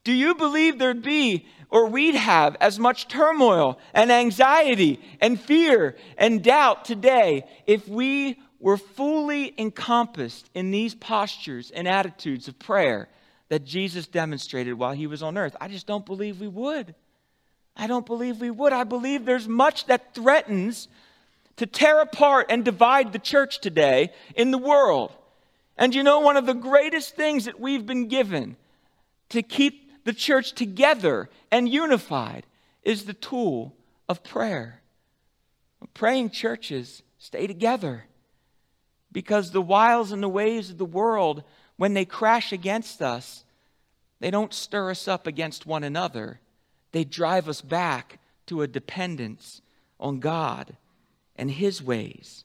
[0.04, 5.96] Do you believe there'd be, or we'd have, as much turmoil and anxiety and fear
[6.16, 13.08] and doubt today if we were fully encompassed in these postures and attitudes of prayer
[13.48, 15.56] that Jesus demonstrated while he was on earth?
[15.60, 16.94] I just don't believe we would.
[17.76, 18.72] I don't believe we would.
[18.72, 20.88] I believe there's much that threatens
[21.56, 25.12] to tear apart and divide the church today in the world.
[25.82, 28.54] And you know, one of the greatest things that we've been given
[29.30, 32.46] to keep the church together and unified
[32.84, 33.74] is the tool
[34.08, 34.80] of prayer.
[35.92, 38.04] Praying churches stay together
[39.10, 41.42] because the wiles and the ways of the world,
[41.78, 43.42] when they crash against us,
[44.20, 46.38] they don't stir us up against one another.
[46.92, 49.62] They drive us back to a dependence
[49.98, 50.76] on God
[51.34, 52.44] and His ways.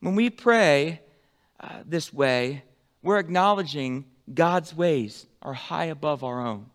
[0.00, 1.02] When we pray
[1.60, 2.62] uh, this way,
[3.02, 6.66] we're acknowledging God's ways are high above our own,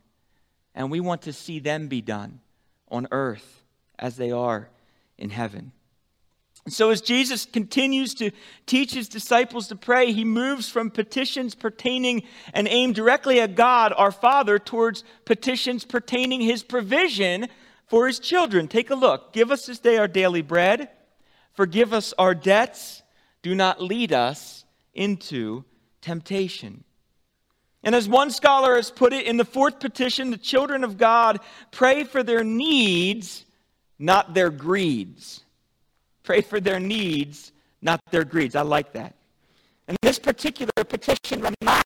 [0.73, 2.39] and we want to see them be done
[2.89, 3.63] on earth
[3.99, 4.69] as they are
[5.17, 5.71] in heaven.
[6.67, 8.31] So, as Jesus continues to
[8.67, 13.93] teach his disciples to pray, he moves from petitions pertaining and aimed directly at God,
[13.97, 17.47] our Father, towards petitions pertaining his provision
[17.87, 18.67] for his children.
[18.67, 19.33] Take a look.
[19.33, 20.89] Give us this day our daily bread.
[21.53, 23.01] Forgive us our debts.
[23.41, 24.60] Do not lead us
[24.93, 25.63] into
[26.01, 26.83] temptation.
[27.83, 31.39] And as one scholar has put it in the fourth petition, the children of God
[31.71, 33.45] pray for their needs,
[33.97, 35.41] not their greeds.
[36.23, 37.51] Pray for their needs,
[37.81, 38.55] not their greeds.
[38.55, 39.15] I like that.
[39.87, 41.85] And this particular petition reminds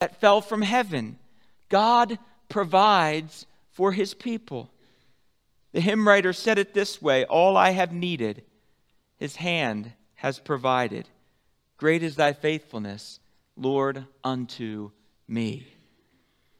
[0.00, 1.18] that fell from heaven.
[1.68, 4.70] God provides for his people.
[5.72, 8.42] The hymn writer said it this way All I have needed,
[9.16, 11.08] his hand has provided.
[11.76, 13.20] Great is thy faithfulness,
[13.56, 14.90] Lord, unto
[15.28, 15.66] me.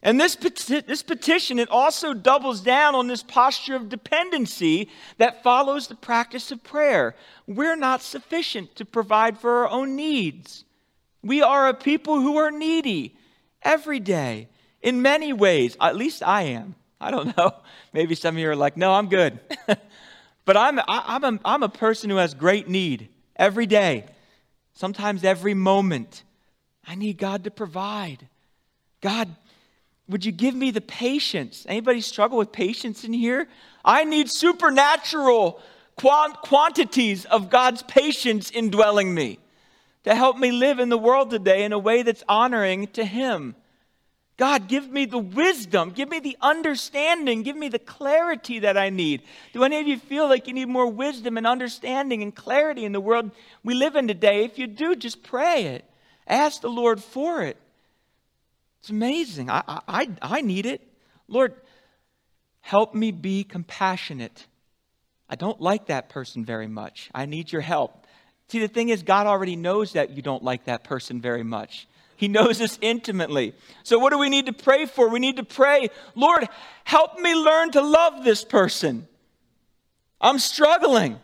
[0.00, 5.88] And this, this petition, it also doubles down on this posture of dependency that follows
[5.88, 7.16] the practice of prayer.
[7.48, 10.64] We're not sufficient to provide for our own needs.
[11.24, 13.16] We are a people who are needy
[13.68, 14.48] every day
[14.80, 15.76] in many ways.
[15.80, 16.74] At least I am.
[17.00, 17.52] I don't know.
[17.92, 19.38] Maybe some of you are like, no, I'm good.
[20.44, 24.06] but I'm, I, am a, I'm a person who has great need every day,
[24.74, 26.24] sometimes every moment.
[26.86, 28.26] I need God to provide.
[29.02, 29.28] God,
[30.08, 31.66] would you give me the patience?
[31.68, 33.46] Anybody struggle with patience in here?
[33.84, 35.60] I need supernatural
[35.96, 39.38] quant- quantities of God's patience indwelling me
[40.04, 43.54] to help me live in the world today in a way that's honoring to Him.
[44.38, 48.88] God, give me the wisdom, give me the understanding, give me the clarity that I
[48.88, 49.22] need.
[49.52, 52.92] Do any of you feel like you need more wisdom and understanding and clarity in
[52.92, 53.32] the world
[53.64, 54.44] we live in today?
[54.44, 55.84] If you do, just pray it.
[56.26, 57.56] Ask the Lord for it.
[58.80, 59.50] It's amazing.
[59.50, 60.86] I, I, I need it.
[61.26, 61.54] Lord,
[62.60, 64.46] help me be compassionate.
[65.28, 67.10] I don't like that person very much.
[67.12, 68.06] I need your help.
[68.48, 71.86] See, the thing is, God already knows that you don't like that person very much.
[72.16, 73.54] He knows us intimately.
[73.82, 75.08] So, what do we need to pray for?
[75.08, 76.48] We need to pray, Lord,
[76.84, 79.06] help me learn to love this person.
[80.20, 81.20] I'm struggling.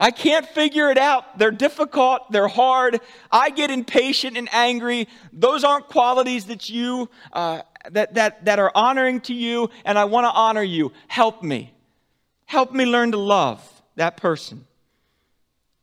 [0.00, 1.38] I can't figure it out.
[1.38, 3.00] They're difficult, they're hard.
[3.32, 5.08] I get impatient and angry.
[5.32, 10.04] Those aren't qualities that you uh, that, that, that are honoring to you, and I
[10.04, 10.92] want to honor you.
[11.06, 11.72] Help me.
[12.46, 13.62] Help me learn to love
[13.96, 14.66] that person.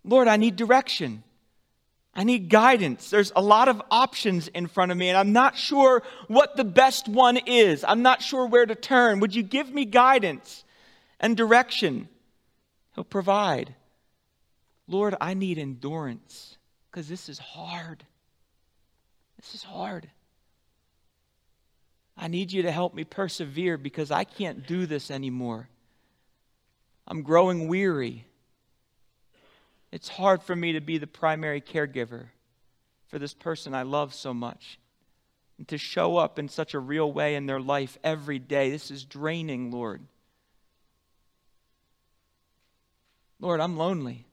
[0.06, 1.24] Lord, I need direction.
[2.14, 3.10] I need guidance.
[3.10, 6.64] There's a lot of options in front of me, and I'm not sure what the
[6.64, 7.84] best one is.
[7.84, 9.20] I'm not sure where to turn.
[9.20, 10.64] Would you give me guidance
[11.20, 12.08] and direction?
[12.94, 13.76] He'll provide.
[14.88, 16.58] Lord, I need endurance
[16.90, 18.06] because this is hard.
[19.38, 20.10] This is hard.
[22.18, 25.68] I need you to help me persevere because I can't do this anymore.
[27.08, 28.26] I'm growing weary.
[29.96, 32.26] It's hard for me to be the primary caregiver
[33.08, 34.78] for this person I love so much
[35.58, 38.70] and to show up in such a real way in their life every day.
[38.72, 40.02] This is draining, Lord.
[43.40, 44.26] Lord, I'm lonely.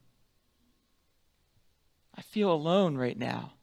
[2.13, 3.53] I feel alone right now.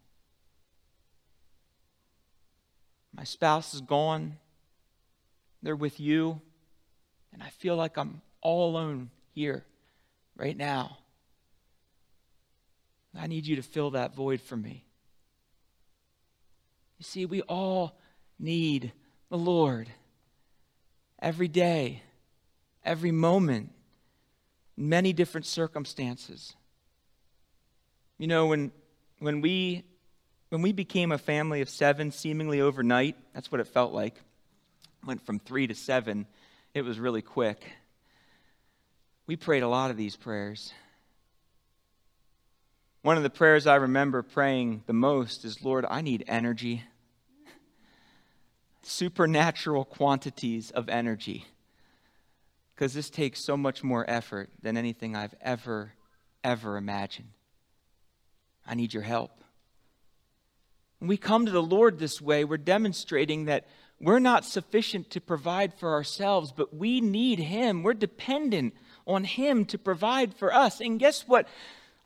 [3.14, 4.38] My spouse is gone.
[5.62, 6.40] They're with you.
[7.34, 9.66] And I feel like I'm all alone here
[10.34, 10.96] right now.
[13.18, 14.84] I need you to fill that void for me.
[16.98, 17.98] You see, we all
[18.38, 18.92] need
[19.30, 19.88] the Lord
[21.20, 22.02] every day,
[22.84, 23.72] every moment,
[24.76, 26.54] many different circumstances.
[28.18, 28.70] You know, when,
[29.18, 29.84] when, we,
[30.50, 34.20] when we became a family of seven seemingly overnight, that's what it felt like.
[35.06, 36.26] Went from three to seven,
[36.74, 37.64] it was really quick.
[39.26, 40.72] We prayed a lot of these prayers.
[43.02, 46.84] One of the prayers I remember praying the most is Lord, I need energy.
[48.82, 51.46] Supernatural quantities of energy.
[52.74, 55.94] Because this takes so much more effort than anything I've ever,
[56.44, 57.30] ever imagined.
[58.66, 59.32] I need your help.
[60.98, 63.66] When we come to the Lord this way, we're demonstrating that
[63.98, 67.82] we're not sufficient to provide for ourselves, but we need Him.
[67.82, 68.74] We're dependent
[69.06, 70.80] on Him to provide for us.
[70.80, 71.48] And guess what?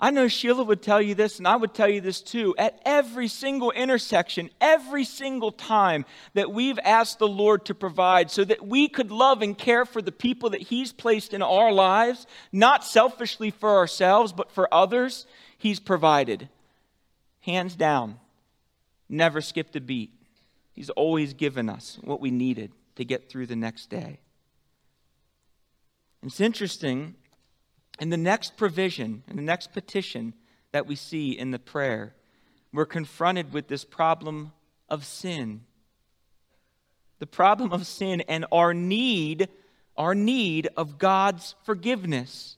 [0.01, 2.55] I know Sheila would tell you this, and I would tell you this too.
[2.59, 8.45] At every single intersection, every single time that we've asked the Lord to provide so
[8.45, 12.27] that we could love and care for the people that He's placed in our lives,
[12.53, 15.27] not selfishly for ourselves, but for others,
[15.57, 16.49] He's provided.
[17.43, 18.19] Hands down,
[19.09, 20.13] never skipped a beat.
[20.73, 24.19] He's always given us what we needed to get through the next day.
[26.25, 27.15] It's interesting
[28.01, 30.35] in the next provision, in the next petition
[30.73, 32.15] that we see in the prayer,
[32.73, 34.53] we're confronted with this problem
[34.89, 35.63] of sin.
[37.21, 39.49] The problem of sin and our need,
[39.97, 42.57] our need of God's forgiveness.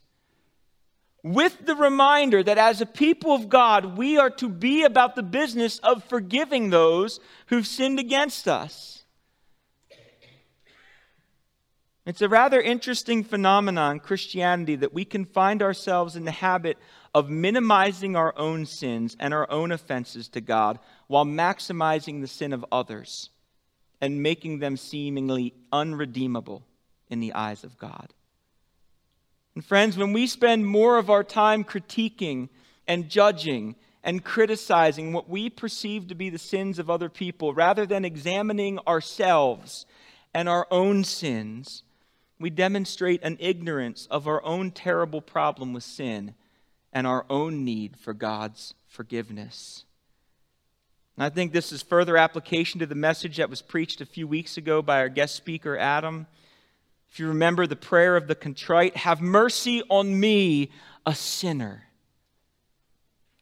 [1.22, 5.22] With the reminder that as a people of God, we are to be about the
[5.22, 8.95] business of forgiving those who've sinned against us.
[12.06, 16.78] It's a rather interesting phenomenon in Christianity that we can find ourselves in the habit
[17.12, 20.78] of minimizing our own sins and our own offenses to God
[21.08, 23.30] while maximizing the sin of others
[24.00, 26.64] and making them seemingly unredeemable
[27.08, 28.14] in the eyes of God.
[29.56, 32.50] And friends, when we spend more of our time critiquing
[32.86, 37.84] and judging and criticizing what we perceive to be the sins of other people rather
[37.84, 39.86] than examining ourselves
[40.32, 41.82] and our own sins,
[42.38, 46.34] we demonstrate an ignorance of our own terrible problem with sin
[46.92, 49.84] and our own need for God's forgiveness.
[51.16, 54.26] And I think this is further application to the message that was preached a few
[54.26, 56.26] weeks ago by our guest speaker, Adam.
[57.10, 60.70] If you remember the prayer of the contrite, have mercy on me,
[61.06, 61.84] a sinner.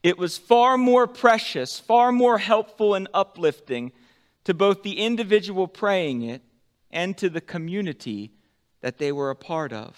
[0.05, 3.91] It was far more precious, far more helpful and uplifting
[4.45, 6.43] to both the individual praying it
[6.91, 8.31] and to the community
[8.85, 9.97] that they were a part of.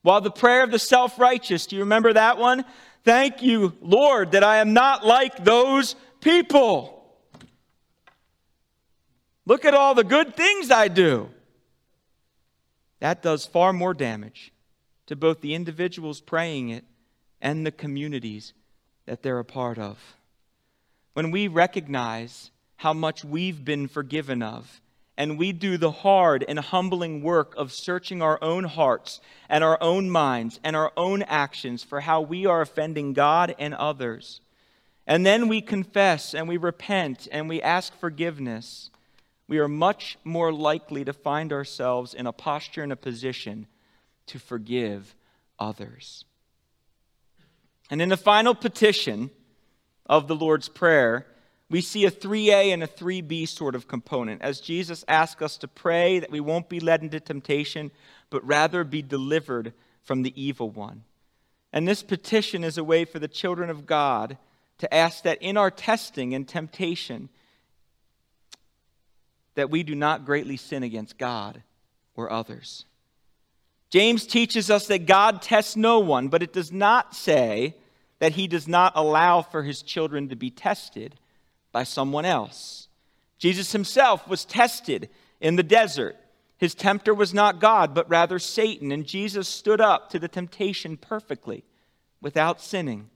[0.00, 2.64] While the prayer of the self righteous, do you remember that one?
[3.04, 7.04] Thank you, Lord, that I am not like those people.
[9.44, 11.28] Look at all the good things I do.
[13.00, 14.54] That does far more damage
[15.04, 16.86] to both the individuals praying it
[17.42, 18.54] and the communities
[19.04, 19.98] that they're a part of.
[21.12, 24.80] When we recognize how much we've been forgiven of
[25.16, 29.78] and we do the hard and humbling work of searching our own hearts and our
[29.80, 34.40] own minds and our own actions for how we are offending God and others.
[35.06, 38.90] And then we confess and we repent and we ask forgiveness.
[39.46, 43.66] We are much more likely to find ourselves in a posture and a position
[44.26, 45.14] to forgive
[45.58, 46.24] others.
[47.90, 49.30] And in the final petition
[50.06, 51.26] of the Lord's Prayer,
[51.70, 55.68] we see a 3A and a 3B sort of component as Jesus asks us to
[55.68, 57.90] pray that we won't be led into temptation,
[58.30, 61.04] but rather be delivered from the evil one.
[61.72, 64.36] And this petition is a way for the children of God
[64.78, 67.30] to ask that in our testing and temptation,
[69.54, 71.62] that we do not greatly sin against God
[72.14, 72.84] or others.
[73.90, 77.74] James teaches us that God tests no one, but it does not say
[78.18, 81.14] that he does not allow for his children to be tested
[81.74, 82.86] by someone else.
[83.36, 85.10] Jesus himself was tested
[85.40, 86.16] in the desert.
[86.56, 90.96] His tempter was not God, but rather Satan, and Jesus stood up to the temptation
[90.96, 91.64] perfectly
[92.20, 93.10] without sinning.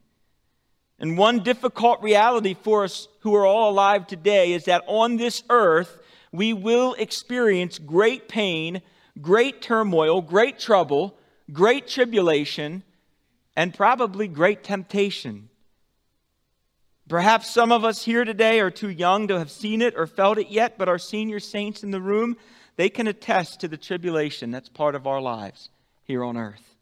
[0.99, 5.45] And one difficult reality for us who are all alive today is that on this
[5.49, 6.03] earth,
[6.33, 8.83] we will experience great pain,
[9.23, 11.17] great turmoil, great trouble,
[11.53, 12.83] great tribulation,
[13.55, 15.49] and probably great temptation.
[17.09, 20.37] Perhaps some of us here today are too young to have seen it or felt
[20.37, 22.37] it yet, but our senior saints in the room,
[22.77, 25.71] they can attest to the tribulation that's part of our lives
[26.05, 26.77] here on earth.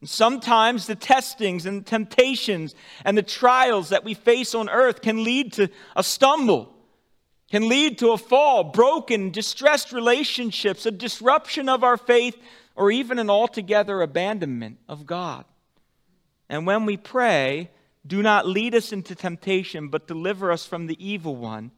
[0.00, 2.74] And sometimes the testings and temptations
[3.04, 6.72] and the trials that we face on earth can lead to a stumble,
[7.50, 12.36] can lead to a fall, broken, distressed relationships, a disruption of our faith,
[12.76, 15.44] or even an altogether abandonment of God.
[16.48, 17.70] And when we pray,
[18.06, 21.70] do not lead us into temptation, but deliver us from the evil one,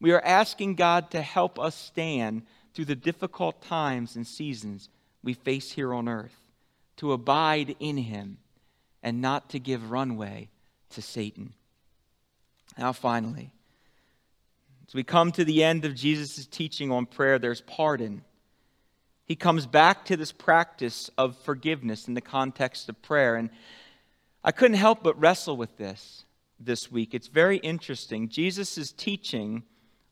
[0.00, 2.42] we are asking God to help us stand
[2.74, 4.88] through the difficult times and seasons
[5.22, 6.36] we face here on earth,
[6.96, 8.38] to abide in Him,
[9.02, 10.48] and not to give runway
[10.90, 11.52] to Satan.
[12.76, 13.52] Now, finally,
[14.88, 18.22] as we come to the end of Jesus' teaching on prayer, there's pardon.
[19.24, 23.36] He comes back to this practice of forgiveness in the context of prayer.
[23.36, 23.50] And
[24.44, 26.24] I couldn't help but wrestle with this
[26.58, 27.14] this week.
[27.14, 28.28] It's very interesting.
[28.28, 29.62] Jesus' teaching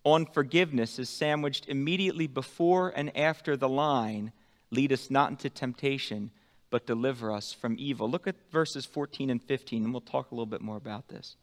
[0.05, 4.33] on forgiveness is sandwiched immediately before and after the line
[4.70, 6.31] lead us not into temptation,
[6.70, 8.09] but deliver us from evil.
[8.09, 11.37] Look at verses 14 and 15, and we'll talk a little bit more about this.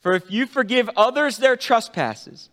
[0.00, 2.50] For if you forgive others their trespasses,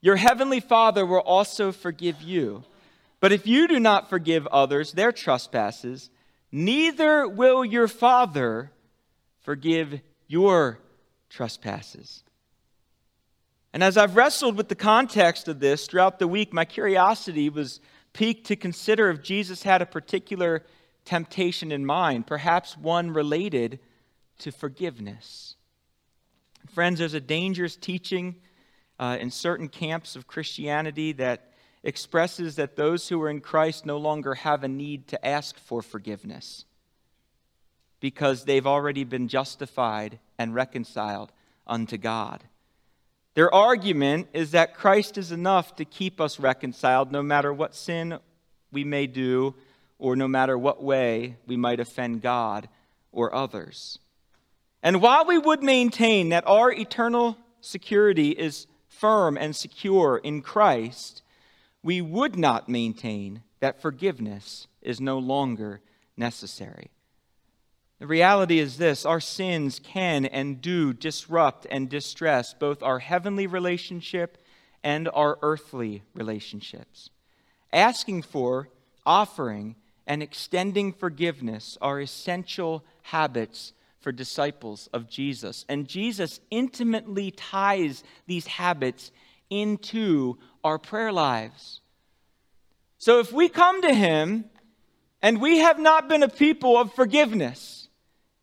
[0.00, 2.64] your heavenly Father will also forgive you.
[3.20, 6.10] But if you do not forgive others their trespasses,
[6.52, 8.70] neither will your Father
[9.40, 10.78] forgive your
[11.28, 12.22] trespasses.
[13.72, 17.80] And as I've wrestled with the context of this throughout the week, my curiosity was
[18.12, 20.64] piqued to consider if Jesus had a particular
[21.04, 23.78] temptation in mind, perhaps one related
[24.38, 25.56] to forgiveness.
[26.72, 28.36] Friends, there's a dangerous teaching
[28.98, 33.96] uh, in certain camps of Christianity that expresses that those who are in Christ no
[33.96, 36.64] longer have a need to ask for forgiveness
[38.00, 41.32] because they've already been justified and reconciled
[41.66, 42.44] unto God.
[43.34, 48.18] Their argument is that Christ is enough to keep us reconciled no matter what sin
[48.72, 49.54] we may do
[49.98, 52.68] or no matter what way we might offend God
[53.12, 53.98] or others.
[54.82, 61.22] And while we would maintain that our eternal security is firm and secure in Christ,
[61.82, 65.80] we would not maintain that forgiveness is no longer
[66.16, 66.90] necessary.
[67.98, 73.46] The reality is this our sins can and do disrupt and distress both our heavenly
[73.46, 74.38] relationship
[74.84, 77.10] and our earthly relationships.
[77.72, 78.68] Asking for,
[79.04, 79.74] offering,
[80.06, 85.64] and extending forgiveness are essential habits for disciples of Jesus.
[85.68, 89.10] And Jesus intimately ties these habits
[89.50, 91.80] into our prayer lives.
[92.98, 94.44] So if we come to Him
[95.20, 97.77] and we have not been a people of forgiveness,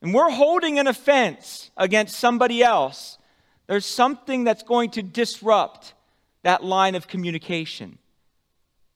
[0.05, 3.17] and we're holding an offense against somebody else,
[3.65, 5.95] there's something that's going to disrupt
[6.43, 7.97] that line of communication.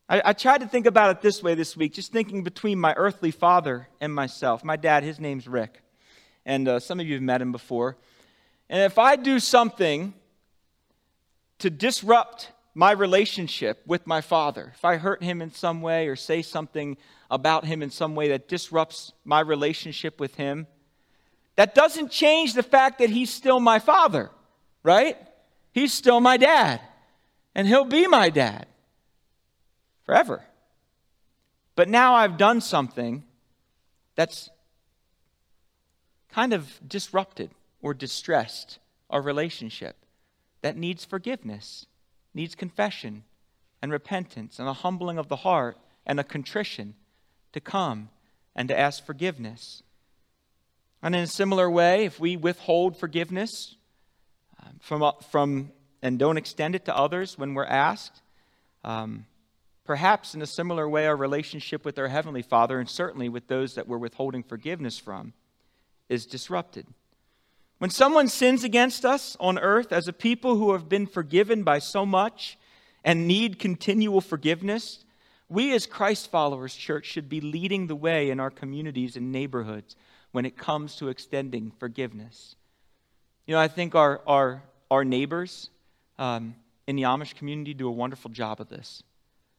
[0.07, 2.93] I, I, tried to think about it this way this week, just thinking between my
[2.95, 4.64] earthly father and myself.
[4.64, 5.82] My dad, his name's Rick
[6.45, 7.97] and uh, some of you have met him before.
[8.70, 10.14] And if I do something
[11.57, 16.16] to disrupt my relationship with my father, if I hurt him in some way or
[16.16, 16.97] say something
[17.32, 20.68] about him in some way that disrupts my relationship with him,
[21.60, 24.32] that doesn't change the fact that he's still my father,
[24.82, 25.18] right?
[25.74, 26.80] He's still my dad,
[27.53, 28.66] and he'll be my dad
[30.05, 30.41] forever.
[31.76, 33.26] But now I've done something
[34.16, 34.49] that's
[36.30, 37.51] kind of disrupted
[37.82, 38.80] or distressed
[39.10, 39.97] our relationship
[40.62, 41.88] that needs forgiveness,
[42.34, 43.26] needs confession
[43.82, 46.95] and repentance and a humbling of the heart and a contrition
[47.51, 48.12] to come
[48.55, 49.84] and to ask forgiveness.
[51.02, 53.76] And in a similar way, if we withhold forgiveness
[54.62, 55.72] um, from, uh, from
[56.02, 58.22] and don't extend it to others when we're asked,
[58.84, 59.26] um,
[59.86, 63.76] perhaps in a similar way, our relationship with our Heavenly Father, and certainly with those
[63.76, 65.34] that we're withholding forgiveness from,
[66.10, 66.86] is disrupted.
[67.78, 71.80] When someone sins against us on earth as a people who have been forgiven by
[71.80, 72.58] so much
[73.06, 75.06] and need continual forgiveness,
[75.47, 79.95] we as Christ followers, church, should be leading the way in our communities and neighborhoods
[80.32, 82.56] when it comes to extending forgiveness.
[83.48, 85.70] You know, I think our, our, our neighbors
[86.20, 86.56] um,
[86.88, 89.04] in the Amish community do a wonderful job of this.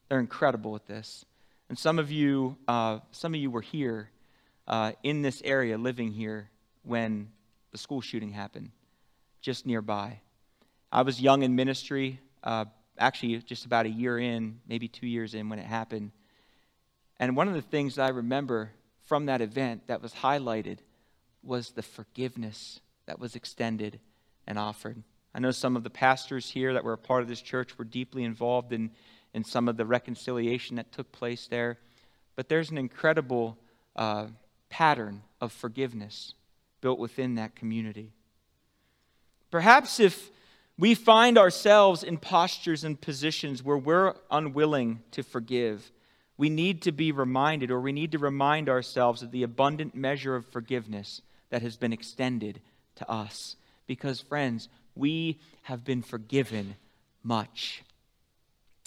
[0.09, 1.25] They're incredible at this.
[1.68, 4.11] And some of you, uh, some of you were here
[4.66, 6.51] uh, in this area living here
[6.83, 7.31] when
[7.73, 8.71] the school shooting happened,
[9.41, 10.21] just nearby.
[10.93, 12.64] I was young in ministry, uh,
[12.99, 16.11] actually, just about a year in, maybe two years in when it happened.
[17.21, 18.71] And one of the things I remember
[19.11, 20.79] from that event that was highlighted
[21.43, 23.99] was the forgiveness that was extended
[24.47, 25.03] and offered.
[25.35, 27.85] I know some of the pastors here that were a part of this church were
[27.85, 28.93] deeply involved in,
[29.35, 31.79] in some of the reconciliation that took place there.
[32.37, 33.59] But there's an incredible
[33.97, 34.27] uh,
[34.69, 36.35] pattern of forgiveness
[36.81, 38.13] built within that community.
[39.51, 40.31] Perhaps if
[40.79, 45.91] we find ourselves in postures and positions where we're unwilling to forgive.
[46.41, 50.34] We need to be reminded, or we need to remind ourselves of the abundant measure
[50.34, 51.20] of forgiveness
[51.51, 52.62] that has been extended
[52.95, 53.57] to us.
[53.86, 56.76] Because, friends, we have been forgiven
[57.22, 57.82] much.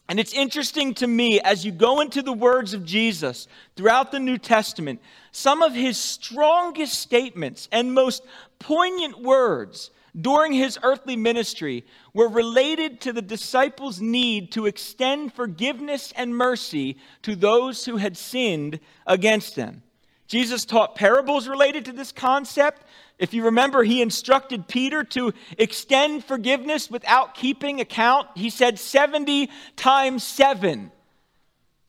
[0.10, 4.20] And it's interesting to me as you go into the words of Jesus throughout the
[4.20, 5.00] New Testament,
[5.32, 8.24] some of his strongest statements and most
[8.58, 16.14] poignant words during his earthly ministry were related to the disciples' need to extend forgiveness
[16.16, 19.82] and mercy to those who had sinned against them.
[20.28, 22.84] Jesus taught parables related to this concept.
[23.20, 28.28] If you remember, he instructed Peter to extend forgiveness without keeping account.
[28.36, 30.92] He said 70 times 7.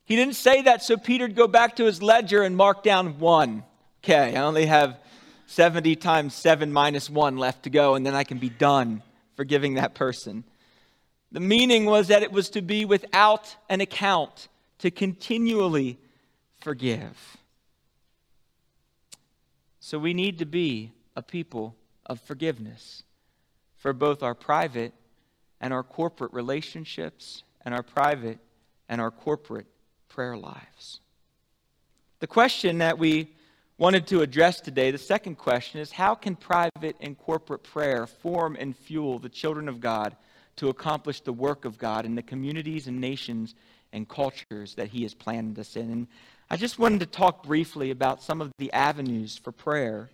[0.04, 3.64] He didn't say that so Peter'd go back to his ledger and mark down one.
[4.02, 4.98] Okay, I only have
[5.54, 9.02] 70 times 7 minus 1 left to go, and then I can be done
[9.36, 10.42] forgiving that person.
[11.30, 14.48] The meaning was that it was to be without an account,
[14.78, 15.98] to continually
[16.60, 17.38] forgive.
[19.78, 23.04] So we need to be a people of forgiveness
[23.76, 24.92] for both our private
[25.60, 28.38] and our corporate relationships and our private
[28.88, 29.66] and our corporate
[30.08, 31.00] prayer lives.
[32.18, 33.28] The question that we
[33.76, 38.56] wanted to address today, the second question is how can private and corporate prayer form
[38.58, 40.16] and fuel the children of God
[40.56, 43.54] to accomplish the work of God in the communities and nations
[43.92, 45.90] and cultures that He has planned us in?
[45.90, 46.06] And
[46.50, 50.10] I just wanted to talk briefly about some of the avenues for prayer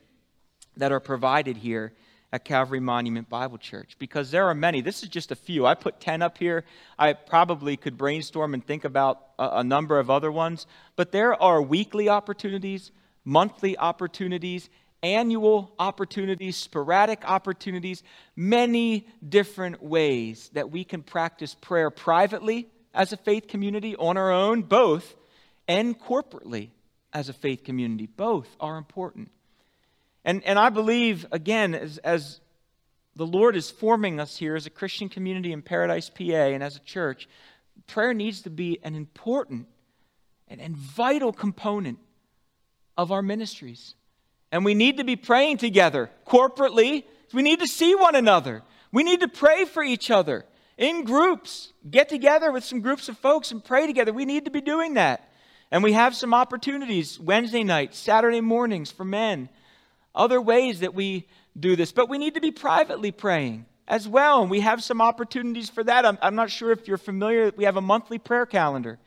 [0.76, 1.92] that are provided here
[2.32, 4.80] at Calvary Monument Bible Church because there are many.
[4.80, 5.66] This is just a few.
[5.66, 6.64] I put 10 up here.
[6.98, 11.40] I probably could brainstorm and think about a, a number of other ones, but there
[11.42, 12.92] are weekly opportunities,
[13.24, 14.68] monthly opportunities,
[15.02, 18.02] annual opportunities, sporadic opportunities,
[18.36, 24.32] many different ways that we can practice prayer privately as a faith community on our
[24.32, 25.14] own, both
[25.68, 26.70] and corporately
[27.12, 28.06] as a faith community.
[28.06, 29.30] Both are important.
[30.24, 32.40] And, and I believe, again, as, as
[33.16, 36.76] the Lord is forming us here as a Christian community in Paradise, PA, and as
[36.76, 37.28] a church,
[37.86, 39.66] prayer needs to be an important
[40.48, 41.98] and, and vital component
[43.00, 43.94] of our ministries.
[44.52, 47.04] And we need to be praying together corporately.
[47.32, 48.62] We need to see one another.
[48.92, 50.44] We need to pray for each other
[50.76, 51.72] in groups.
[51.90, 54.12] Get together with some groups of folks and pray together.
[54.12, 55.30] We need to be doing that.
[55.70, 59.48] And we have some opportunities Wednesday nights, Saturday mornings for men,
[60.14, 61.26] other ways that we
[61.58, 61.92] do this.
[61.92, 64.42] But we need to be privately praying as well.
[64.42, 66.04] And we have some opportunities for that.
[66.04, 68.98] I'm, I'm not sure if you're familiar, we have a monthly prayer calendar.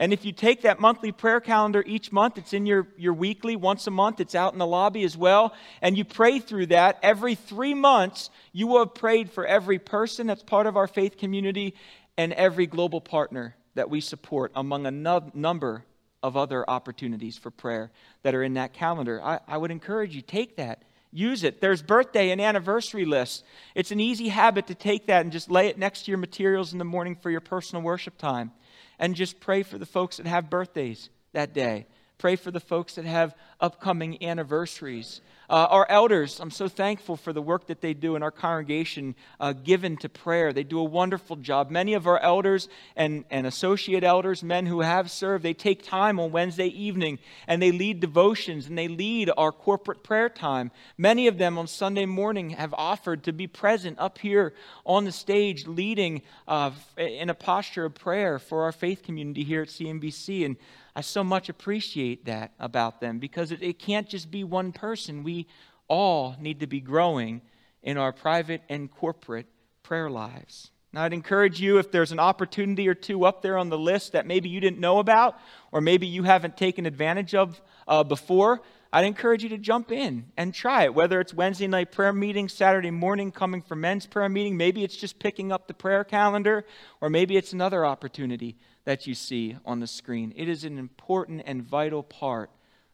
[0.00, 3.54] And if you take that monthly prayer calendar each month, it's in your, your weekly,
[3.54, 5.54] once a month, it's out in the lobby as well.
[5.82, 6.98] And you pray through that.
[7.02, 11.18] Every three months, you will have prayed for every person that's part of our faith
[11.18, 11.74] community
[12.16, 15.84] and every global partner that we support, among a no- number
[16.22, 17.90] of other opportunities for prayer
[18.22, 19.22] that are in that calendar.
[19.22, 20.82] I, I would encourage you, take that.
[21.12, 21.60] Use it.
[21.60, 23.42] There's birthday and anniversary lists.
[23.74, 26.72] It's an easy habit to take that and just lay it next to your materials
[26.72, 28.52] in the morning for your personal worship time.
[29.00, 31.86] And just pray for the folks that have birthdays that day.
[32.18, 35.20] Pray for the folks that have upcoming anniversaries.
[35.50, 39.16] Uh, our elders, I'm so thankful for the work that they do in our congregation,
[39.40, 40.52] uh, given to prayer.
[40.52, 41.70] They do a wonderful job.
[41.70, 46.20] Many of our elders and, and associate elders, men who have served, they take time
[46.20, 50.70] on Wednesday evening and they lead devotions and they lead our corporate prayer time.
[50.96, 54.54] Many of them on Sunday morning have offered to be present up here
[54.86, 59.62] on the stage, leading uh, in a posture of prayer for our faith community here
[59.62, 60.44] at CMBC.
[60.44, 60.56] And
[60.94, 65.22] I so much appreciate that about them because it, it can't just be one person.
[65.22, 65.46] We
[65.88, 67.42] all need to be growing
[67.82, 69.46] in our private and corporate
[69.82, 70.70] prayer lives.
[70.92, 74.12] Now, I'd encourage you if there's an opportunity or two up there on the list
[74.12, 75.38] that maybe you didn't know about
[75.70, 78.60] or maybe you haven't taken advantage of uh, before,
[78.92, 80.94] I'd encourage you to jump in and try it.
[80.94, 84.96] Whether it's Wednesday night prayer meeting, Saturday morning coming for men's prayer meeting, maybe it's
[84.96, 86.64] just picking up the prayer calendar,
[87.00, 90.32] or maybe it's another opportunity that you see on the screen.
[90.34, 92.50] It is an important and vital part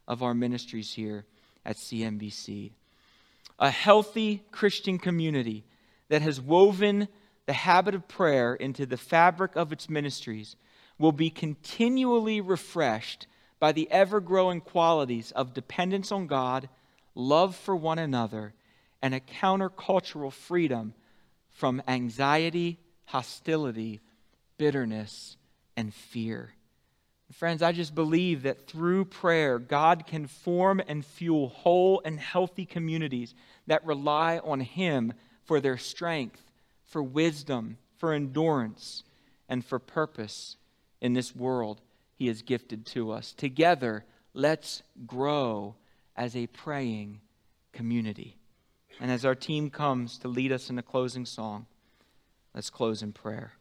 [0.07, 1.24] of our ministries here
[1.64, 2.70] at CMBC.
[3.59, 5.64] A healthy Christian community
[6.09, 7.09] that has woven
[7.46, 10.57] the habit of prayer into the fabric of its ministries
[10.98, 13.26] will be continually refreshed
[13.59, 16.68] by the ever growing qualities of dependence on God,
[17.14, 18.52] love for one another,
[19.00, 20.94] and a countercultural freedom
[21.50, 24.00] from anxiety, hostility,
[24.59, 25.36] bitterness,
[25.76, 26.55] and fear.
[27.33, 32.64] Friends, I just believe that through prayer, God can form and fuel whole and healthy
[32.64, 33.35] communities
[33.66, 35.12] that rely on Him
[35.45, 36.43] for their strength,
[36.85, 39.03] for wisdom, for endurance,
[39.49, 40.57] and for purpose
[41.01, 41.81] in this world
[42.14, 43.33] He has gifted to us.
[43.33, 45.74] Together, let's grow
[46.16, 47.20] as a praying
[47.72, 48.37] community.
[49.01, 51.66] And as our team comes to lead us in a closing song,
[52.55, 53.53] let's close in prayer.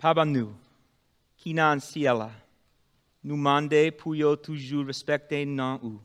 [0.00, 0.48] Pabanu,
[1.36, 2.30] Kinan Siela,
[3.22, 6.00] Numande Puyo toujours respecté non ou.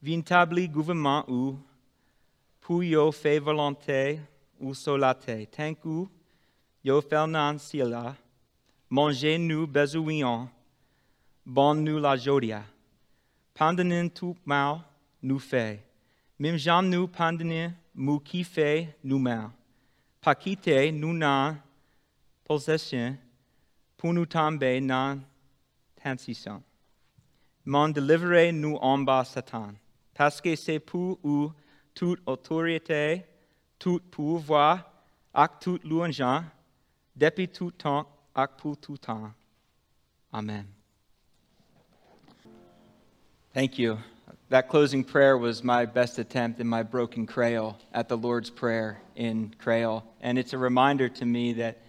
[0.00, 1.58] Vintabli gouvernement ou,
[2.60, 4.20] Puyo fait volonté
[4.60, 6.08] ou solate, Tanku,
[6.84, 8.14] Yo Fernan Siela,
[8.88, 10.48] mangez-nous besoin,
[11.44, 12.62] bonne-nous la jodia.
[13.54, 14.82] Pandanin tout mal
[15.20, 15.84] nous fait,
[16.38, 19.50] même jam nous pandanin mou qui fait nous mal.
[20.20, 21.12] Pakite nous
[22.48, 23.16] possession
[23.98, 25.20] pour nous tomber dans
[26.02, 26.62] tentation.
[27.64, 29.74] M'en délivrer nous en bas Satan.
[30.14, 31.50] Parce que c'est pour eux
[31.94, 33.24] toute autorité,
[33.78, 34.90] tout pouvoir,
[35.34, 36.22] ak toute louange,
[37.14, 39.30] depuis tout temps, ak pour tout temps.
[40.32, 40.66] Amen.
[43.52, 43.98] Thank you.
[44.50, 49.00] That closing prayer was my best attempt in my broken Creole at the Lord's Prayer
[49.14, 50.02] in Creole.
[50.22, 51.82] And it's a reminder to me that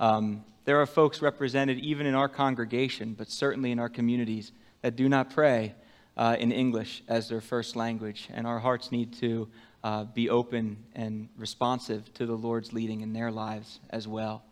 [0.00, 4.96] um, there are folks represented even in our congregation, but certainly in our communities, that
[4.96, 5.74] do not pray
[6.16, 8.28] uh, in English as their first language.
[8.32, 9.48] And our hearts need to
[9.82, 14.44] uh, be open and responsive to the Lord's leading in their lives as well.